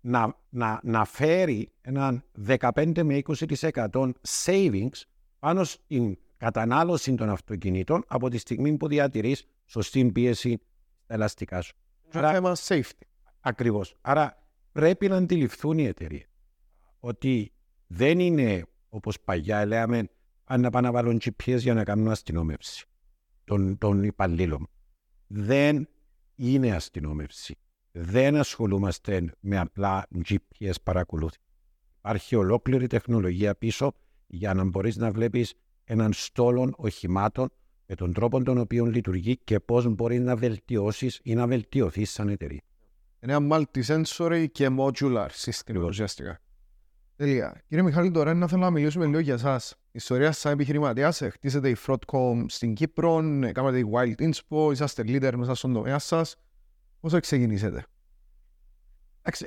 να, 0.00 0.36
να, 0.48 0.80
να 0.82 1.04
φέρει 1.04 1.72
έναν 1.80 2.24
15 2.46 3.02
με 3.02 3.22
20% 3.24 4.10
savings 4.44 5.00
πάνω 5.38 5.64
στην 5.64 6.18
κατανάλωση 6.36 7.14
των 7.14 7.30
αυτοκινήτων 7.30 8.04
από 8.06 8.28
τη 8.28 8.38
στιγμή 8.38 8.76
που 8.76 8.88
διατηρείς 8.88 9.46
σωστή 9.64 10.12
πίεση 10.12 10.58
στα 11.02 11.14
ελαστικά 11.14 11.60
σου. 11.60 11.76
Άρα, 12.12 12.32
θέμα 12.32 12.56
safety. 12.56 13.06
Ακριβώς. 13.40 13.96
Άρα 14.00 14.42
πρέπει 14.72 15.08
να 15.08 15.16
αντιληφθούν 15.16 15.78
οι 15.78 15.84
εταιρείες 15.84 16.26
ότι 17.00 17.52
δεν 17.86 18.18
είναι 18.18 18.64
όπως 18.88 19.20
παλιά 19.20 19.66
λέμε 19.66 20.08
αν 20.44 20.60
να 20.60 20.70
πάνε 20.70 20.86
να 20.86 20.92
βάλουν 20.92 21.20
GPS 21.24 21.58
για 21.58 21.74
να 21.74 21.84
κάνουν 21.84 22.08
αστυνόμευση 22.08 22.86
των, 23.44 23.78
των 23.78 24.02
υπαλλήλων. 24.02 24.68
Δεν 25.26 25.88
είναι 26.34 26.74
αστυνόμευση 26.74 27.56
δεν 27.98 28.36
ασχολούμαστε 28.36 29.32
με 29.40 29.58
απλά 29.58 30.06
GPS 30.28 30.74
παρακολούθηση. 30.82 31.40
Υπάρχει 31.98 32.36
ολόκληρη 32.36 32.86
τεχνολογία 32.86 33.54
πίσω 33.54 33.92
για 34.26 34.54
να 34.54 34.64
μπορείς 34.64 34.96
να 34.96 35.10
βλέπεις 35.10 35.54
έναν 35.84 36.12
στόλο 36.12 36.72
οχημάτων 36.76 37.48
με 37.86 37.94
τον 37.94 38.12
τρόπο 38.12 38.42
τον 38.42 38.58
οποίο 38.58 38.84
λειτουργεί 38.84 39.36
και 39.36 39.60
πώς 39.60 39.88
μπορείς 39.88 40.20
να 40.20 40.36
βελτιώσεις 40.36 41.20
ή 41.22 41.34
να 41.34 41.46
βελτιωθείς 41.46 42.10
σαν 42.10 42.28
εταιρεία. 42.28 42.62
Είναι 43.20 43.32
ένα 43.32 43.56
multisensory 43.56 44.46
και 44.52 44.68
modular 44.78 45.26
σύστημα 45.30 45.84
ουσιαστικά. 45.84 46.40
Τέλεια. 47.16 47.62
Κύριε 47.68 47.84
Μιχάλη, 47.84 48.10
τώρα 48.10 48.34
να 48.34 48.48
θέλω 48.48 48.62
να 48.62 48.70
μιλήσουμε 48.70 49.06
λίγο 49.06 49.18
για 49.18 49.34
εσά. 49.34 49.60
Η 49.74 49.90
ιστορία 49.92 50.32
σαν 50.32 50.52
επιχειρηματίας, 50.52 51.22
χτίσετε 51.30 51.68
η 51.68 51.76
Fraudcom 51.86 52.44
στην 52.48 52.74
Κύπρο, 52.74 53.14
κάνατε 53.52 53.78
η 53.78 53.90
Wild 53.92 54.14
Inspo, 54.20 54.72
είσαστε 54.72 55.02
leader 55.06 55.32
μέσα 55.36 55.54
στον 55.54 55.72
τομέα 55.72 55.98
σας. 55.98 56.36
Πώς 57.00 57.20
ξεκινήσετε; 57.20 57.84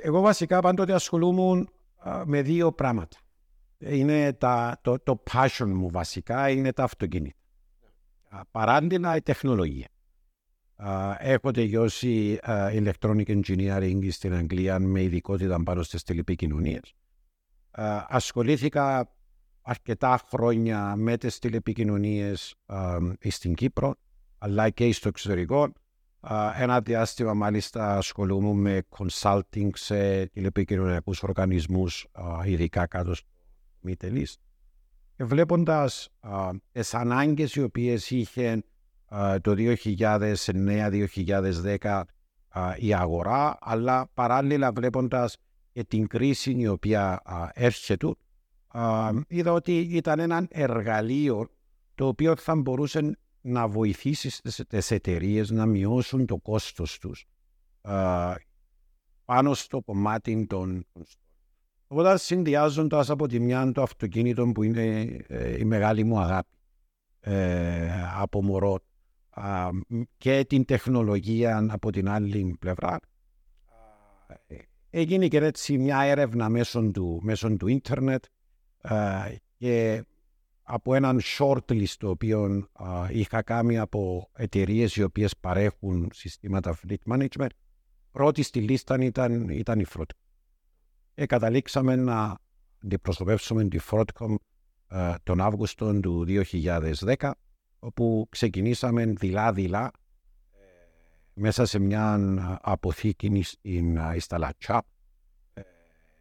Εγώ 0.00 0.20
βασικά 0.20 0.60
πάντοτε 0.60 0.92
ασχολούμουν 0.92 1.70
με 2.24 2.42
δύο 2.42 2.72
πράγματα. 2.72 3.16
είναι 3.78 4.32
τα, 4.32 4.78
το, 4.82 4.98
το 4.98 5.22
passion 5.32 5.66
μου 5.66 5.90
βασικά, 5.90 6.50
είναι 6.50 6.72
τα 6.72 6.82
αυτοκίνητα. 6.82 7.36
Παράλληλα 8.50 9.16
η 9.16 9.22
τεχνολογία. 9.22 9.88
Έχω 11.18 11.50
τελειώσει 11.50 12.38
electronic 12.46 13.40
engineering 13.40 14.08
στην 14.10 14.34
Αγγλία 14.34 14.78
με 14.78 15.02
ειδικότητα 15.02 15.62
πάνω 15.62 15.82
στις 15.82 16.02
τηλεπικοινωνίες. 16.02 16.94
Ασχολήθηκα 18.08 19.14
αρκετά 19.62 20.20
χρόνια 20.28 20.96
με 20.96 21.16
τις 21.16 21.38
τηλεπικοινωνίες 21.38 22.54
στην 23.28 23.54
Κύπρο 23.54 23.94
αλλά 24.38 24.70
και 24.70 24.92
στο 24.92 25.08
εξωτερικό. 25.08 25.72
Ένα 26.56 26.80
διάστημα 26.80 27.34
μάλιστα 27.34 27.96
ασχολούμαι 27.96 28.52
με 28.52 28.82
consulting 28.98 29.70
σε 29.74 30.26
τηλεπικοινωνιακούς 30.26 31.22
οργανισμούς 31.22 32.06
ειδικά 32.44 32.86
κάτω 32.86 33.14
στο 33.14 33.28
Middle 33.86 34.16
East. 34.16 34.34
Και 35.16 35.24
βλέποντας 35.24 36.08
τις 36.72 36.94
ανάγκες 36.94 37.54
οι 37.54 37.62
οποίες 37.62 38.10
είχε 38.10 38.62
το 39.40 39.54
2009-2010 39.56 42.02
η 42.76 42.94
αγορά, 42.94 43.58
αλλά 43.60 44.10
παράλληλα 44.14 44.72
βλέποντας 44.72 45.36
και 45.72 45.84
την 45.84 46.06
κρίση 46.06 46.52
η 46.58 46.66
οποία 46.66 47.22
έρχεται, 47.52 48.14
είδα 49.28 49.52
ότι 49.52 49.78
ήταν 49.78 50.18
ένα 50.18 50.46
εργαλείο 50.50 51.48
το 51.94 52.06
οποίο 52.06 52.36
θα 52.36 52.56
μπορούσε 52.56 53.18
να 53.40 53.68
βοηθήσει 53.68 54.42
τις 54.68 54.90
εταιρείες 54.90 55.50
να 55.50 55.66
μειώσουν 55.66 56.26
το 56.26 56.36
κόστος 56.36 56.98
τους 56.98 57.26
πάνω 59.24 59.54
στο 59.54 59.80
κομμάτι 59.80 60.46
των 60.46 60.86
Οπότε 61.92 62.18
συνδυάζοντας 62.18 63.10
από 63.10 63.26
τη 63.26 63.40
μια 63.40 63.72
το 63.72 63.82
αυτοκίνητο 63.82 64.52
που 64.54 64.62
είναι 64.62 65.00
ε, 65.26 65.58
η 65.58 65.64
μεγάλη 65.64 66.04
μου 66.04 66.18
αγάπη 66.18 66.56
ε, 67.20 67.90
από 68.16 68.42
μωρό 68.42 68.78
και 70.16 70.44
την 70.48 70.64
τεχνολογία 70.64 71.66
από 71.70 71.90
την 71.90 72.08
άλλη 72.08 72.56
πλευρά 72.58 72.98
έγινε 74.90 75.28
και 75.28 75.38
έτσι 75.38 75.78
μια 75.78 76.00
έρευνα 76.00 76.48
μέσω 76.48 76.90
του, 76.90 77.20
μέσω 77.22 77.56
του 77.56 77.66
ίντερνετ 77.66 78.24
και 79.56 80.04
από 80.62 80.94
έναν 80.94 81.20
shortlist 81.38 81.94
το 81.98 82.08
οποίο 82.08 82.68
είχα 83.10 83.42
κάνει 83.42 83.78
από 83.78 84.30
εταιρείες 84.32 84.96
οι 84.96 85.02
οποίες 85.02 85.36
παρέχουν 85.36 86.10
συστήματα 86.12 86.78
fleet 86.86 87.12
management 87.16 87.48
πρώτη 88.10 88.42
στη 88.42 88.60
λίστα 88.60 88.96
ήταν, 89.00 89.48
ήταν 89.48 89.80
η 89.80 89.84
Frotcom. 89.94 90.04
Και 91.14 91.26
καταλήξαμε 91.26 91.96
να 91.96 92.38
αντιπροσωπεύσουμε 92.84 93.68
τη 93.68 93.78
Frotcom 93.90 94.34
τον 95.22 95.40
Αύγουστο 95.40 96.00
του 96.00 96.24
2010 97.18 97.30
όπου 97.78 98.26
ξεκινήσαμε 98.30 99.04
δειλά-δειλά 99.06 99.90
μέσα 101.42 101.66
σε 101.66 101.78
μια 101.78 102.18
αποθήκη 102.62 103.42
στην 103.42 103.98
Ισταλατσά. 104.14 104.82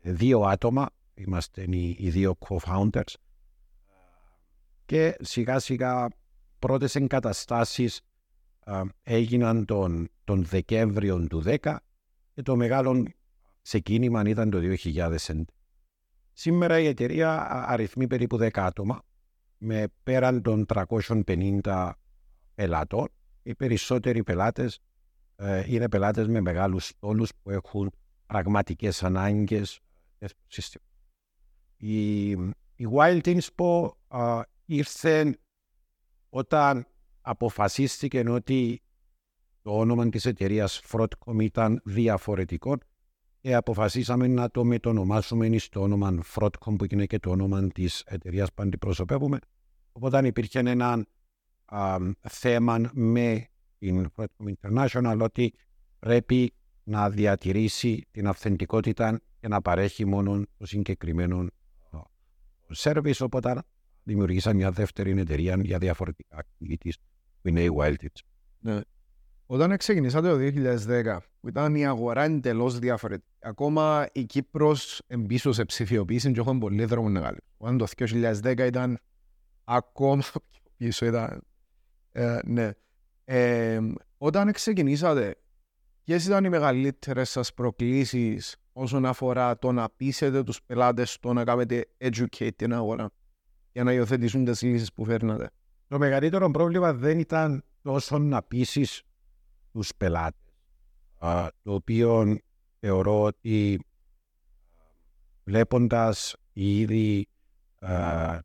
Δύο 0.02 0.42
άτομα, 0.42 0.90
είμαστε 1.14 1.66
οι 1.98 2.10
δύο 2.10 2.38
co-founders 2.40 3.14
και 4.86 5.18
σιγά 5.20 5.60
σιγά 5.60 6.08
πρώτες 6.60 6.96
εγκαταστάσεις 6.96 8.02
έγιναν 9.04 9.66
τον, 9.66 10.10
τον 10.24 10.46
Δεκέμβριο 10.46 11.28
του 11.28 11.44
10 11.46 11.76
και 12.34 12.42
το 12.42 12.56
μεγάλο 12.56 13.06
ξεκίνημα 13.62 14.22
ήταν 14.26 14.50
το 14.50 14.60
2011. 14.86 15.42
Σήμερα 16.34 16.80
η 16.80 16.86
εταιρεία 16.86 17.48
αριθμεί 17.68 18.08
περίπου 18.08 18.38
10 18.38 18.50
άτομα 18.54 19.02
με 19.58 19.88
πέραν 20.04 20.42
των 20.42 20.66
350 20.68 21.92
πελατών. 22.56 23.08
Οι 23.44 23.56
περισσότεροι 23.56 24.24
πελάτες 24.24 24.76
ε, 24.76 24.82
είναι 25.66 25.90
πελάτες 25.90 26.28
με 26.28 26.42
μεγάλους 26.42 26.86
στόλους 26.86 27.32
που 27.44 27.50
έχουν 27.50 27.92
πραγματικές 28.28 29.04
ανάγκες 29.04 29.80
Η, 31.78 32.30
η 32.76 32.88
Wild 32.94 33.22
Inspo 33.24 33.92
ήρθε 34.66 35.40
όταν 36.30 36.88
αποφασίστηκε 37.22 38.30
ότι 38.30 38.82
το 39.62 39.78
όνομα 39.78 40.10
της 40.10 40.26
εταιρείας 40.26 40.82
Frotcom 40.92 41.42
ήταν 41.42 41.82
διαφορετικό 41.86 42.78
και 43.42 43.56
αποφασίσαμε 43.56 44.28
να 44.28 44.50
το 44.50 44.64
μετονομάσουμε 44.64 45.58
στο 45.58 45.82
όνομα 45.82 46.20
Frotcom 46.36 46.76
που 46.78 46.86
είναι 46.90 47.06
και 47.06 47.20
το 47.20 47.30
όνομα 47.30 47.68
της 47.68 48.04
εταιρείας 48.06 48.54
που 48.54 48.62
αντιπροσωπεύουμε. 48.62 49.40
Οπότε 49.92 50.28
υπήρχε 50.28 50.60
ένα 50.60 51.06
α, 51.66 51.98
θέμα 52.22 52.90
με 52.94 53.48
την 53.80 54.10
Frotcom 54.16 54.54
International 54.62 55.20
ότι 55.22 55.54
πρέπει 56.00 56.54
να 56.84 57.10
διατηρήσει 57.10 58.08
την 58.12 58.28
αυθεντικότητα 58.28 59.22
και 59.40 59.48
να 59.48 59.62
παρέχει 59.62 60.06
μόνο 60.06 60.44
το 60.58 60.66
συγκεκριμένο 60.66 61.48
service. 62.76 63.20
Οπότε 63.20 63.62
δημιουργήσαν 64.04 64.56
μια 64.56 64.72
δεύτερη 64.72 65.20
εταιρεία 65.20 65.58
για 65.62 65.78
διαφορετικά 65.78 66.44
activities 66.44 66.94
που 67.42 67.48
είναι 67.48 67.64
η 67.64 67.70
Wild 67.78 67.96
Ναι. 68.60 68.80
Όταν 69.46 69.78
ξεκινήσατε 69.78 70.30
το 70.30 70.38
2010, 70.38 71.18
που 71.40 71.48
ήταν 71.48 71.76
η 71.76 71.88
αγορά 71.88 72.24
εντελώς 72.24 72.80
διαφορετική, 72.80 73.32
ακόμα 73.40 74.08
η 74.12 74.24
Κύπρος 74.26 75.02
εμπίσω 75.08 75.52
σε 75.52 75.66
ψηφιοποίηση 75.66 76.32
και 76.32 76.40
έχουμε 76.40 76.60
πολύ 76.60 76.86
δρόμο 76.86 77.10
να 77.10 77.20
κάνουμε. 77.20 77.40
Όταν 77.58 77.78
το 77.78 77.86
2010 78.44 78.58
ήταν 78.68 79.00
ακόμα 79.64 80.22
πιο 80.22 80.42
πίσω, 80.78 81.06
ήταν. 81.06 81.42
Ε, 82.12 82.40
ναι. 82.46 82.72
Ε, 83.32 83.80
όταν 84.18 84.52
ξεκινήσατε, 84.52 85.36
ποιες 86.04 86.26
ήταν 86.26 86.44
οι 86.44 86.50
μεγαλύτερες 86.50 87.30
σας 87.30 87.54
προκλήσεις 87.54 88.56
όσον 88.74 89.06
αφορά 89.06 89.58
το 89.58 89.72
να 89.72 89.90
πείσετε 89.90 90.44
τους 90.44 90.62
πελάτες 90.64 91.18
το 91.20 91.34
να 91.34 91.44
κάνετε 91.44 91.86
educate 91.98 92.50
την 92.56 92.74
αγορά 92.74 93.10
για 93.72 93.84
να 93.84 93.94
υιοθετήσουν 93.94 94.46
τις 94.46 94.62
λύσεις 94.62 94.94
που 94.94 95.06
φέρνατε; 95.06 95.50
Το 95.88 95.98
μεγαλύτερο 95.98 96.52
πρόβλημα 96.52 96.94
δεν 96.94 97.20
ήταν 97.20 97.64
τόσο 97.82 98.18
να 98.18 98.44
πείσεις 98.44 99.04
τους 99.72 99.92
πελάτες, 99.98 100.54
το 101.62 101.74
οποίο 101.74 102.38
θεωρώ 102.80 103.22
ότι 103.22 103.80
βλέποντας 105.44 106.36
ήδη 106.54 107.28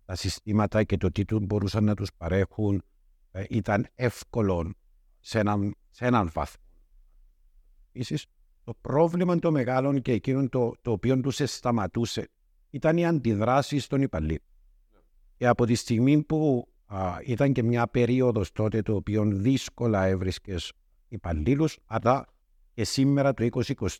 τα 0.05 0.14
συστήματα 0.14 0.85
και 0.85 0.97
το 0.97 1.11
τι 1.11 1.25
τους 1.25 1.40
μπορούσαν 1.40 1.85
να 1.85 1.94
τους 1.94 2.11
παρέχουν 2.16 2.75
ε, 2.77 2.93
ήταν 3.49 3.87
εύκολο 3.94 4.75
σε 5.20 5.38
έναν, 5.38 5.75
σε 5.90 6.07
έναν 6.07 6.31
βάθμο. 6.33 6.62
Επίσης, 7.88 8.27
το 8.64 8.75
πρόβλημα 8.81 9.38
το 9.38 9.51
μεγάλο 9.51 9.99
και 9.99 10.12
εκείνο 10.12 10.49
το, 10.49 10.73
το 10.83 10.90
οποίο 10.90 11.20
τους 11.20 11.40
σταματούσε 11.44 12.29
ήταν 12.70 12.97
οι 12.97 13.07
αντιδράσεις 13.07 13.87
των 13.87 14.03
υπαλλήλων. 14.03 14.47
Και 15.37 15.47
από 15.47 15.66
τη 15.66 15.75
στιγμή 15.75 16.23
που 16.23 16.68
α, 16.87 17.18
ήταν 17.25 17.53
και 17.53 17.62
μια 17.62 17.87
περίοδος 17.87 18.53
τότε 18.53 18.83
το 18.83 18.94
οποίο 18.94 19.25
δύσκολα 19.25 20.05
έβρισκες 20.05 20.73
υπαλλήλους, 21.09 21.79
αλλά 21.87 22.27
και 22.75 22.85
σήμερα 22.85 23.35
το 23.35 23.49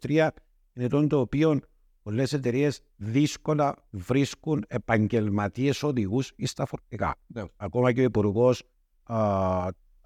2023 0.01 0.29
είναι 0.73 0.89
το, 0.89 1.07
το 1.07 1.21
οποίο 1.21 1.61
πολλές 2.03 2.33
εταιρείες 2.33 2.81
δύσκολα 2.97 3.75
βρίσκουν 3.91 4.65
επαγγελματίες 4.69 5.83
οδηγούς 5.83 6.33
ή 6.37 6.47
στα 6.47 6.67
φορτικά. 6.67 7.15
Ναι. 7.27 7.43
Ακόμα 7.57 7.93
και 7.93 8.01
ο 8.01 8.05
Υπουργός 8.05 8.63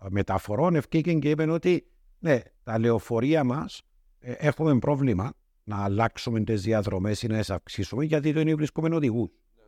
Μεταφορών 0.09 0.75
ευκήκε 0.75 1.15
και 1.15 1.31
είπε 1.31 1.51
ότι 1.51 1.87
ναι, 2.19 2.41
τα 2.63 2.79
λεωφορεία 2.79 3.45
μας 3.45 3.83
ε, 4.19 4.33
έχουμε 4.33 4.79
πρόβλημα 4.79 5.33
να 5.65 5.85
αλλάξουμε 5.85 6.41
τις 6.41 6.63
διαδρομές 6.63 7.23
ή 7.23 7.27
να 7.27 7.39
τις 7.39 7.51
αυξήσουμε 7.51 8.05
γιατί 8.05 8.33
δεν 8.33 8.57
βρίσκουμε 8.57 8.95
οδηγούς. 8.95 9.31
Ναι, 9.57 9.63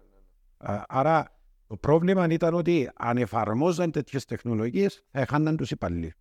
ναι, 0.69 0.73
ναι. 0.73 0.83
Άρα 0.89 1.41
το 1.67 1.77
πρόβλημα 1.77 2.27
ήταν 2.31 2.55
ότι 2.55 2.91
αν 2.95 3.17
εφαρμόζαν 3.17 3.91
τέτοιες 3.91 4.25
τεχνολογίες 4.25 5.05
θα 5.11 5.21
έχαναν 5.21 5.57
τους 5.57 5.71
υπαλλήλους. 5.71 6.13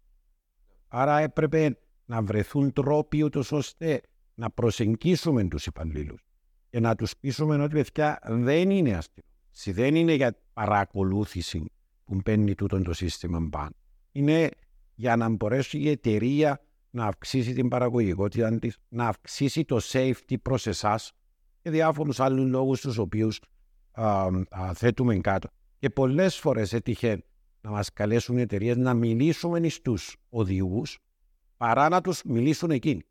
Άρα 0.87 1.19
έπρεπε 1.19 1.77
να 2.05 2.21
βρεθούν 2.21 2.73
τρόποι 2.73 3.23
ούτως 3.23 3.51
ώστε 3.51 4.01
να 4.33 4.49
προσεγγίσουμε 4.49 5.43
τους 5.47 5.65
υπαλλήλους 5.65 6.27
και 6.69 6.79
να 6.79 6.95
τους 6.95 7.17
πείσουμε 7.17 7.63
ότι 7.63 7.73
παιδιά 7.73 8.19
δεν 8.23 8.69
είναι 8.69 8.95
αστυνομία. 8.95 9.27
Δεν 9.65 9.95
είναι 9.95 10.13
για 10.13 10.37
παρακολούθηση 10.53 11.71
που 12.09 12.19
μπαίνει 12.23 12.55
τούτο 12.55 12.81
το 12.81 12.93
σύστημα 12.93 13.47
πάνω. 13.51 13.75
Είναι 14.11 14.49
για 14.95 15.15
να 15.15 15.29
μπορέσει 15.29 15.79
η 15.79 15.89
εταιρεία 15.89 16.61
να 16.89 17.05
αυξήσει 17.05 17.53
την 17.53 17.67
παραγωγικότητα 17.67 18.59
της, 18.59 18.77
να 18.89 19.07
αυξήσει 19.07 19.65
το 19.65 19.79
safety 19.81 20.35
προς 20.41 20.67
εσάς 20.67 21.11
και 21.61 21.69
διάφορους 21.69 22.19
άλλους 22.19 22.49
λόγους 22.49 22.81
τους 22.81 22.97
οποίους 22.97 23.39
θέτουμε 24.73 25.17
κάτω. 25.17 25.49
Και 25.79 25.89
πολλές 25.89 26.39
φορές 26.39 26.73
έτυχε 26.73 27.23
να 27.61 27.69
μας 27.69 27.93
καλέσουν 27.93 28.37
οι 28.37 28.41
εταιρείες 28.41 28.77
να 28.77 28.93
μιλήσουμε 28.93 29.69
στου 29.69 29.97
οδηγούς 30.29 30.99
παρά 31.57 31.89
να 31.89 32.01
τους 32.01 32.23
μιλήσουν 32.23 32.71
εκείνοι 32.71 33.01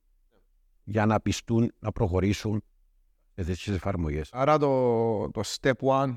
για 0.85 1.07
να 1.07 1.21
πιστούν 1.21 1.73
να 1.79 1.93
προχωρήσουν 1.93 2.63
σε 3.35 3.45
τέτοιες 3.45 3.77
εφαρμογές. 3.77 4.29
Άρα 4.33 4.59
το, 4.59 5.31
το 5.31 5.41
step 5.61 5.73
one, 5.81 6.15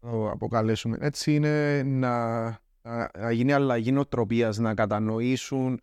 το 0.00 0.30
αποκαλέσουμε 0.30 0.96
έτσι, 1.00 1.34
είναι 1.34 1.82
να, 1.82 2.44
να, 2.82 3.10
να 3.18 3.30
γίνει 3.30 3.52
αλλαγή 3.52 3.92
νοοτροπίας, 3.92 4.58
να 4.58 4.74
κατανοήσουν 4.74 5.80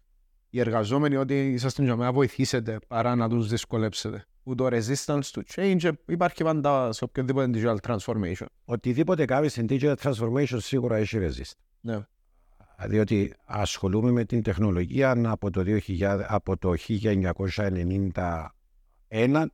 οι 0.49 0.60
εργαζόμενοι 0.60 1.15
ότι 1.15 1.51
είσαστε 1.51 1.84
για 1.84 1.95
να 1.95 2.12
βοηθήσετε 2.12 2.80
παρά 2.88 3.15
να 3.15 3.30
τους 3.30 3.47
δυσκολέψετε. 3.47 4.25
Που 4.43 4.56
το 4.56 4.67
resistance 4.71 5.21
to 5.21 5.41
change 5.56 5.91
υπάρχει 6.06 6.43
πάντα 6.43 6.91
σε 6.91 7.03
οποιοδήποτε 7.03 7.49
digital 7.53 7.77
transformation. 7.88 8.45
Οτιδήποτε 8.65 9.25
κάνεις 9.25 9.51
στην 9.51 9.67
digital 9.69 9.93
transformation 10.01 10.58
σίγουρα 10.58 10.95
έχει 10.95 11.17
resist. 11.21 11.51
Ναι. 11.80 11.99
Διότι 12.86 13.34
ασχολούμαι 13.45 14.12
με 14.12 14.25
την 14.25 14.43
τεχνολογία 14.43 15.21
από 15.25 15.49
το, 15.49 15.63
2000, 15.88 16.21
από 16.27 16.58
το 16.58 16.73
1991 16.88 19.45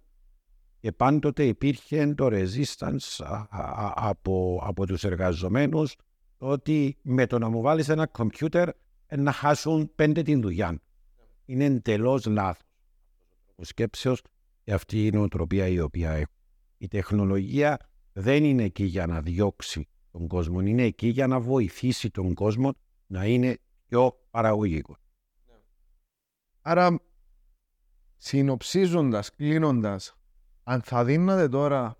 και 0.83 0.91
πάντοτε 0.91 1.45
υπήρχε 1.45 2.13
το 2.13 2.27
resistance 2.31 3.25
α, 3.25 3.35
α, 3.49 3.93
από, 3.95 4.61
από 4.63 4.85
τους 4.85 5.03
εργαζομένους 5.03 5.95
ότι 6.37 6.97
με 7.01 7.27
το 7.27 7.39
να 7.39 7.49
μου 7.49 7.61
βάλεις 7.61 7.89
ένα 7.89 8.07
κομπιούτερ 8.07 8.69
να 9.17 9.31
χάσουν 9.31 9.91
πέντε 9.95 10.21
την 10.21 10.41
δουλειά. 10.41 10.79
Είναι 11.45 11.65
εντελώς 11.65 12.25
λάθος. 12.25 12.67
Ο 13.55 13.63
σκέψεως 13.63 14.21
και 14.63 14.73
αυτή 14.73 15.05
η 15.05 15.11
νοοτροπία 15.11 15.67
η 15.67 15.79
οποία 15.79 16.11
έχω. 16.11 16.31
Η 16.77 16.87
τεχνολογία 16.87 17.77
δεν 18.13 18.43
είναι 18.43 18.63
εκεί 18.63 18.83
για 18.83 19.07
να 19.07 19.21
διώξει 19.21 19.87
τον 20.11 20.27
κόσμο, 20.27 20.59
είναι 20.59 20.83
εκεί 20.83 21.07
για 21.07 21.27
να 21.27 21.39
βοηθήσει 21.39 22.09
τον 22.09 22.33
κόσμο 22.33 22.73
να 23.07 23.25
είναι 23.25 23.57
πιο 23.87 24.19
παραγωγικός. 24.31 24.97
Άρα, 26.61 26.99
συνοψίζοντας, 28.17 29.35
κλείνοντας, 29.35 30.15
αν 30.63 30.81
θα 30.81 31.05
δίνατε 31.05 31.49
τώρα 31.49 31.97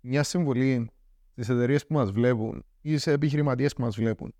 μια 0.00 0.22
συμβουλή 0.22 0.90
στις 1.32 1.48
εταιρείες 1.48 1.86
που 1.86 1.94
μας 1.94 2.10
βλέπουν 2.10 2.64
ή 2.80 2.98
σε 2.98 3.12
επιχειρηματίες 3.12 3.74
που 3.74 3.82
μας 3.82 3.96
βλέπουν 3.96 4.34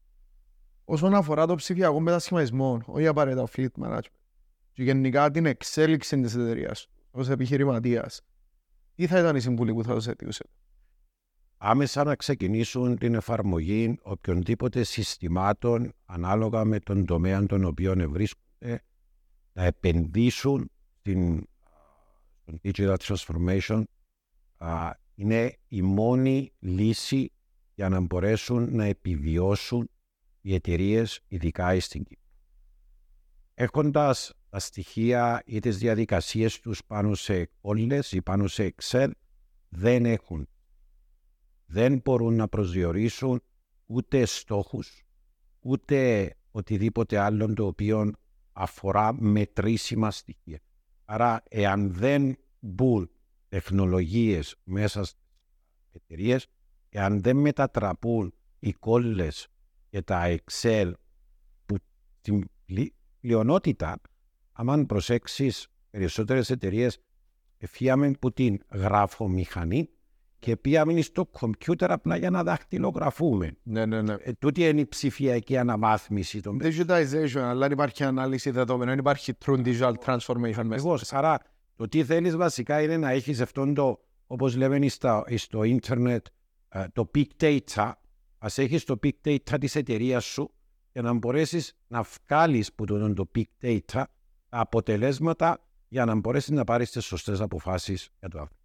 όσον 0.85 1.15
αφορά 1.15 1.47
το 1.47 1.55
ψηφιακό 1.55 2.01
μετασχηματισμό, 2.01 2.81
όχι 2.87 3.07
απαραίτητα 3.07 3.49
fleet 3.57 3.69
management 3.81 4.01
και 4.73 4.83
γενικά 4.83 5.31
την 5.31 5.47
εξέλιξη 5.47 6.21
της 6.21 6.35
εταιρείας 6.35 6.89
ως 7.11 7.29
επιχειρηματίας, 7.29 8.21
τι 8.95 9.07
θα 9.07 9.19
ήταν 9.19 9.37
η 9.37 9.41
συμβουλή 9.41 9.73
που 9.73 9.85
θα 9.85 9.95
τους 9.95 10.07
αιτιούσετε. 10.07 10.51
Άμεσα 11.57 12.05
να 12.05 12.17
ξεκινήσουν 12.17 12.99
την 12.99 13.15
εφαρμογή 13.15 13.99
οποιονδήποτε 14.03 14.83
συστημάτων 14.83 15.93
ανάλογα 16.05 16.65
με 16.65 16.79
τον 16.79 17.07
τομέα 17.07 17.47
των 17.47 17.65
οποίων 17.65 18.11
βρίσκονται, 18.11 18.83
να 19.53 19.65
επενδύσουν 19.65 20.71
στην, 20.99 21.47
στην 22.57 22.73
digital 22.75 22.97
transformation 22.97 23.83
είναι 25.15 25.57
η 25.69 25.83
μόνη 25.83 26.53
λύση 26.59 27.33
για 27.75 27.89
να 27.89 28.01
μπορέσουν 28.01 28.77
να 28.77 28.85
επιβιώσουν 28.85 29.91
οι 30.41 30.55
εταιρείες, 30.55 31.21
ειδικά 31.29 31.81
στην 31.81 32.05
Κύπρο. 32.05 32.27
Έχοντας 33.55 34.33
τα 34.49 34.59
στοιχεία 34.59 35.43
ή 35.47 35.61
τις 35.61 35.79
διαδικασίες 35.79 36.61
τους 36.61 36.85
πάνω 36.85 37.15
σε 37.15 37.51
κόλλες 37.61 38.13
ή 38.13 38.23
πάνω 38.23 38.47
σε 38.47 38.75
Excel, 38.77 39.11
δεν 39.69 40.05
έχουν. 40.05 40.49
Δεν 41.67 42.01
μπορούν 42.05 42.35
να 42.35 42.49
προσδιορίσουν 42.49 43.43
ούτε 43.87 44.25
στόχους, 44.25 45.03
ούτε 45.61 46.31
οτιδήποτε 46.51 47.19
άλλο 47.19 47.55
το 47.55 47.67
οποίο 47.67 48.13
αφορά 48.53 49.15
μετρήσιμα 49.15 50.11
στοιχεία. 50.11 50.61
Άρα, 51.05 51.43
εάν 51.49 51.93
δεν 51.93 52.37
μπουν 52.63 53.11
τεχνολογίες 53.49 54.57
μέσα 54.65 55.05
στις 55.05 55.21
εταιρείες, 55.93 56.47
εάν 56.89 57.23
δεν 57.23 57.37
μετατραπούν 57.37 58.35
οι 58.59 58.73
κόλλες 58.73 59.49
και 59.89 60.03
τα 60.03 60.37
Excel 60.37 60.93
που 61.67 61.77
στην 62.19 62.49
πλειονότητα, 63.21 64.01
αν 64.53 64.87
προσέξεις 64.87 65.69
περισσότερες 65.91 66.51
εταιρείες, 66.51 66.99
εφιάμε 67.59 68.11
που 68.11 68.33
την 68.33 68.59
γραφομηχανή 68.73 69.89
και 70.39 70.57
πήγαμε 70.57 71.01
στο 71.01 71.27
κομπιούτερ 71.27 71.93
απλά 71.93 72.17
για 72.17 72.31
να 72.31 72.43
δαχτυλογραφούμε. 72.43 73.57
Ναι, 73.63 73.87
ναι, 73.87 74.03
ναι. 74.03 74.15
Ε, 74.19 74.33
τούτη 74.33 74.69
είναι 74.69 74.81
η 74.81 74.87
ψηφιακή 74.87 75.57
αναβάθμιση. 75.57 76.41
Το... 76.41 76.57
Digitization, 76.61 77.39
αλλά 77.39 77.61
δεν 77.61 77.71
υπάρχει 77.71 78.05
ανάλυση 78.05 78.51
δεδομένων, 78.51 78.89
δεν 78.89 78.99
υπάρχει 78.99 79.33
true 79.45 79.65
digital 79.65 79.93
transformation 80.05 80.65
μέσα. 80.65 80.75
Εγώ, 80.75 80.99
άρα 81.11 81.41
το 81.83 81.89
τι 81.89 82.05
θέλεις 82.05 82.37
βασικά 82.37 82.83
είναι 82.83 82.97
να 82.97 83.11
έχεις 83.11 83.41
αυτόν 83.41 83.75
το, 83.75 84.01
όπως 84.27 84.57
λέμε 84.57 84.89
στο, 84.89 85.25
στο 85.35 85.63
ίντερνετ, 85.63 86.27
ε, 86.69 86.85
το 86.93 87.11
big 87.15 87.27
data, 87.41 87.93
Α 88.39 88.49
έχεις 88.57 88.85
το 88.85 88.99
big 89.03 89.11
data 89.25 89.57
της 89.61 89.75
εταιρείας 89.75 90.25
σου 90.25 90.55
για 90.93 91.03
να 91.03 91.13
μπορέσεις 91.13 91.77
να 91.87 92.03
βγάλεις 92.03 92.73
που 92.73 92.85
το, 92.85 93.13
το 93.13 93.31
big 93.35 93.43
data 93.63 93.79
τα 93.87 94.09
αποτελέσματα 94.49 95.69
για 95.89 96.05
να 96.05 96.15
μπορέσεις 96.15 96.51
να 96.51 96.65
πάρεις 96.65 96.91
τις 96.91 97.05
σωστές 97.05 97.41
αποφάσεις 97.41 98.09
για 98.19 98.29
το 98.29 98.41
αυτό. 98.41 98.57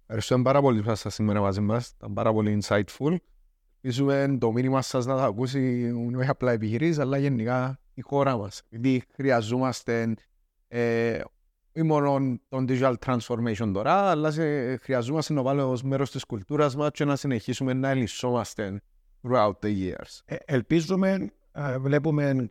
Ευχαριστούμε 0.00 0.42
πάρα 0.42 0.60
πολύ 0.60 0.78
που 0.78 0.84
ήσασταν 0.84 1.12
σήμερα 1.12 1.40
μαζί 1.40 1.60
μας. 1.60 1.88
Ήταν 1.88 2.12
πάρα 2.12 2.32
πολύ 2.32 2.62
insightful. 2.62 3.16
Ελπίζουμε 3.80 4.36
το 4.40 4.52
μήνυμα 4.52 4.82
σας 4.82 5.06
να 5.06 5.16
το 5.16 5.22
ακούσει 5.22 5.92
όχι 6.16 6.28
απλά 6.28 6.52
επιχειρήσει, 6.52 7.00
αλλά 7.00 7.18
γενικά 7.18 7.80
η 7.94 8.00
χώρα 8.00 8.36
μας. 8.36 8.62
Γιατί 8.68 9.04
χρειαζόμαστε 9.14 10.14
ε, 10.68 11.20
όχι 11.78 11.86
μόνο 11.86 12.38
τον 12.48 12.66
digital 12.68 12.94
transformation 13.06 13.70
τώρα, 13.72 13.94
αλλά 13.94 14.30
σε, 14.30 14.76
χρειαζόμαστε 14.76 15.32
να 15.32 15.42
βάλουμε 15.42 15.66
ως 15.72 15.82
μέρος 15.82 16.10
της 16.10 16.24
κουλτούρας 16.24 16.76
μας 16.76 16.90
και 16.92 17.04
να 17.04 17.16
συνεχίσουμε 17.16 17.72
να 17.72 17.88
ελισσόμαστε 17.88 18.80
throughout 19.22 19.52
the 19.62 19.66
years. 19.66 20.20
Ε, 20.24 20.36
ελπίζουμε, 20.44 21.30
ε, 21.52 21.78
βλέπουμε 21.78 22.46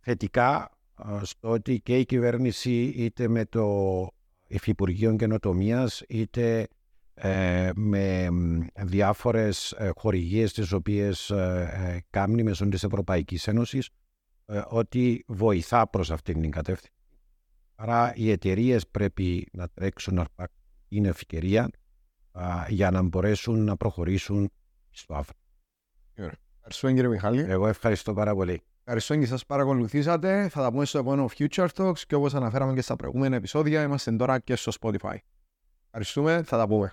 θετικά 0.00 0.70
ε, 1.04 1.24
στο 1.24 1.48
ότι 1.48 1.80
και 1.80 1.98
η 1.98 2.04
κυβέρνηση 2.04 2.82
είτε 2.96 3.28
με 3.28 3.44
το 3.44 4.08
Υφυπουργείο 4.46 5.16
Καινοτομίας 5.16 6.02
είτε 6.08 6.68
ε, 7.14 7.70
με 7.74 8.28
διάφορες 8.82 9.76
χορηγίες 9.96 10.52
τις 10.52 10.72
οποίες 10.72 11.30
ε, 11.30 12.04
κάνει 12.10 12.42
μέσω 12.42 12.68
της 12.68 12.84
Ευρωπαϊκής 12.84 13.48
Ένωσης 13.48 13.88
ότι 14.68 15.24
βοηθά 15.26 15.88
προς 15.88 16.10
αυτήν 16.10 16.40
την 16.40 16.50
κατεύθυνση. 16.50 17.01
Άρα 17.74 18.12
οι 18.16 18.30
εταιρείες 18.30 18.88
πρέπει 18.88 19.48
να 19.52 19.68
τρέξουν 19.68 20.14
να 20.14 20.26
είναι 20.88 21.08
ευκαιρία 21.08 21.70
α, 22.32 22.66
για 22.68 22.90
να 22.90 23.02
μπορέσουν 23.02 23.64
να 23.64 23.76
προχωρήσουν 23.76 24.50
στο 24.90 25.14
αύριο. 25.14 25.40
Ευχαριστώ 26.56 26.92
κύριε 26.92 27.08
Μιχάλη. 27.08 27.40
Εγώ 27.40 27.66
ευχαριστώ 27.66 28.14
πάρα 28.14 28.34
πολύ. 28.34 28.62
Ευχαριστώ 28.84 29.16
και 29.16 29.26
σας 29.26 29.46
παρακολουθήσατε. 29.46 30.48
Θα 30.48 30.62
τα 30.62 30.70
πούμε 30.70 30.84
στο 30.84 30.98
επόμενο 30.98 31.28
Future 31.38 31.68
Talks 31.76 31.98
και 31.98 32.14
όπως 32.14 32.34
αναφέραμε 32.34 32.74
και 32.74 32.80
στα 32.80 32.96
προηγούμενα 32.96 33.36
επεισόδια 33.36 33.82
είμαστε 33.82 34.12
τώρα 34.12 34.38
και 34.38 34.56
στο 34.56 34.72
Spotify. 34.80 35.16
Ευχαριστούμε. 35.84 36.42
Θα 36.42 36.56
τα 36.56 36.66
πούμε. 36.66 36.92